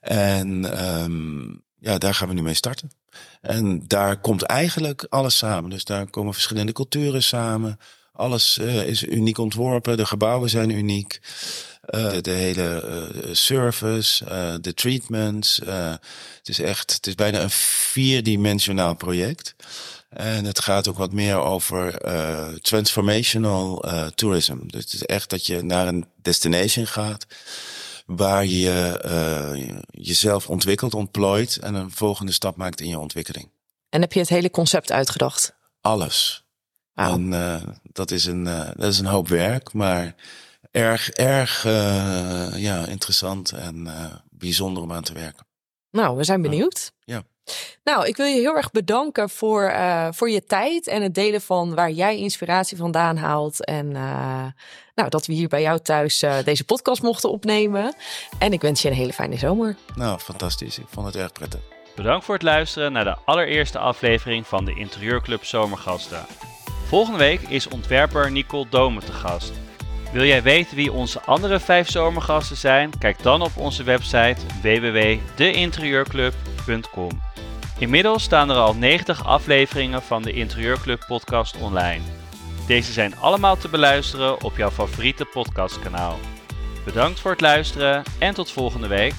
En 0.01 0.81
um, 1.03 1.63
ja, 1.79 1.99
daar 1.99 2.15
gaan 2.15 2.29
we 2.29 2.35
nu 2.35 2.43
mee 2.43 2.55
starten. 2.55 2.91
En 3.41 3.83
daar 3.87 4.21
komt 4.21 4.43
eigenlijk 4.43 5.07
alles 5.09 5.37
samen. 5.37 5.71
Dus 5.71 5.85
daar 5.85 6.11
komen 6.11 6.33
verschillende 6.33 6.73
culturen 6.73 7.23
samen. 7.23 7.79
Alles 8.17 8.59
uh, 8.59 8.87
is 8.87 9.03
uniek 9.03 9.39
ontworpen, 9.39 9.97
de 9.97 10.07
gebouwen 10.07 10.51
zijn 10.51 10.71
uniek. 10.71 11.21
Uh, 11.91 12.11
de, 12.11 12.21
de, 12.21 12.31
hele 12.31 12.83
uh, 13.15 13.35
service, 13.35 14.25
de 14.61 14.75
treatments. 14.75 15.61
het 16.37 16.49
is 16.49 16.61
echt, 16.61 16.93
het 16.93 17.07
is 17.07 17.15
bijna 17.15 17.41
een 17.41 17.51
vierdimensionaal 17.51 18.95
project. 18.95 19.55
En 20.09 20.45
het 20.45 20.61
gaat 20.61 20.89
ook 20.89 20.99
wat 20.99 21.13
meer 21.13 21.37
over 21.37 22.01
transformational 22.61 23.85
tourism. 24.15 24.57
Dus 24.67 24.85
het 24.85 24.93
is 24.93 25.03
echt 25.03 25.31
dat 25.31 25.47
je 25.47 25.63
naar 25.63 25.87
een 25.87 26.07
destination 26.23 26.87
gaat 26.87 27.27
waar 28.07 28.47
je 28.47 29.85
jezelf 29.91 30.49
ontwikkelt, 30.49 30.95
ontplooit 30.95 31.57
en 31.57 31.75
een 31.75 31.91
volgende 31.91 32.33
stap 32.33 32.57
maakt 32.57 32.81
in 32.81 32.89
je 32.89 32.99
ontwikkeling. 32.99 33.51
En 33.89 34.01
heb 34.01 34.13
je 34.13 34.21
het 34.21 34.29
hele 34.29 34.51
concept 34.51 34.93
uitgedacht? 34.93 35.55
Alles. 35.81 36.46
En 36.97 37.33
uh, 37.33 37.63
dat, 37.83 38.11
is 38.11 38.25
een, 38.25 38.47
uh, 38.47 38.69
dat 38.75 38.93
is 38.93 38.99
een 38.99 39.07
hoop 39.07 39.29
werk, 39.29 39.73
maar 39.73 40.15
erg, 40.71 41.11
erg 41.11 41.65
uh, 41.65 42.57
ja, 42.57 42.87
interessant 42.87 43.53
en 43.53 43.89
bijzonder 44.31 44.83
om 44.83 44.93
aan 44.93 45.03
te 45.03 45.13
werken. 45.13 45.47
Nou, 45.91 46.17
we 46.17 46.25
zijn 46.25 46.43
benieuwd. 46.43 46.93
Ja. 47.05 47.23
Nou, 47.85 48.07
ik 48.07 48.17
wil 48.17 48.27
je 48.27 48.41
heel 48.41 48.57
erg 48.57 48.71
bedanken 48.71 49.31
voor, 49.31 49.75
voor 50.11 50.31
je 50.31 50.45
tijd 50.45 50.87
en 50.87 51.03
het 51.03 51.15
delen 51.15 51.41
van 51.41 51.75
waar 51.75 51.91
jij 51.91 52.17
inspiratie 52.17 52.77
vandaan 52.77 53.17
haalt. 53.17 53.65
En 53.65 53.91
nou, 54.95 55.09
dat 55.09 55.27
we 55.27 55.33
hier 55.33 55.49
bij 55.49 55.63
jou 55.63 55.79
thuis 55.79 56.25
deze 56.45 56.65
podcast 56.65 57.03
mochten 57.03 57.31
opnemen. 57.31 57.95
En 58.39 58.53
ik 58.53 58.61
wens 58.61 58.83
je 58.83 58.89
een 58.89 58.95
hele 58.95 59.13
fijne 59.13 59.37
zomer. 59.37 59.77
Nou, 59.95 60.19
fantastisch. 60.19 60.79
Ik 60.79 60.87
vond 60.89 61.07
het 61.07 61.17
erg 61.17 61.33
prettig. 61.33 61.61
Bedankt 61.97 62.25
voor 62.25 62.35
het 62.35 62.43
luisteren 62.43 62.93
naar 62.93 63.05
de 63.05 63.17
allereerste 63.25 63.79
aflevering 63.79 64.47
van 64.47 64.65
de 64.65 64.75
Interieurclub 64.75 65.45
Zomergasten. 65.45 66.27
Volgende 66.87 67.19
week 67.19 67.41
is 67.41 67.69
ontwerper 67.69 68.33
Nicole 68.33 68.67
Dome 68.71 69.01
te 69.01 69.13
gast. 69.13 69.53
Wil 70.13 70.25
jij 70.25 70.43
weten 70.43 70.77
wie 70.77 70.93
onze 70.93 71.21
andere 71.21 71.61
vijf 71.61 71.91
zomergasten 71.91 72.57
zijn? 72.57 72.99
Kijk 72.99 73.23
dan 73.23 73.43
op 73.43 73.57
onze 73.57 73.83
website 73.83 74.37
www.deinterieurclub.com. 74.63 77.21
Inmiddels 77.79 78.23
staan 78.23 78.51
er 78.51 78.57
al 78.57 78.75
90 78.75 79.25
afleveringen 79.25 80.03
van 80.03 80.23
de 80.23 80.33
Interieurclub 80.33 81.05
podcast 81.07 81.57
online. 81.57 82.03
Deze 82.67 82.93
zijn 82.93 83.17
allemaal 83.17 83.57
te 83.57 83.69
beluisteren 83.69 84.43
op 84.43 84.57
jouw 84.57 84.71
favoriete 84.71 85.25
podcastkanaal. 85.25 86.19
Bedankt 86.85 87.21
voor 87.21 87.31
het 87.31 87.41
luisteren 87.41 88.03
en 88.19 88.35
tot 88.35 88.51
volgende 88.51 88.89
week. 88.89 89.15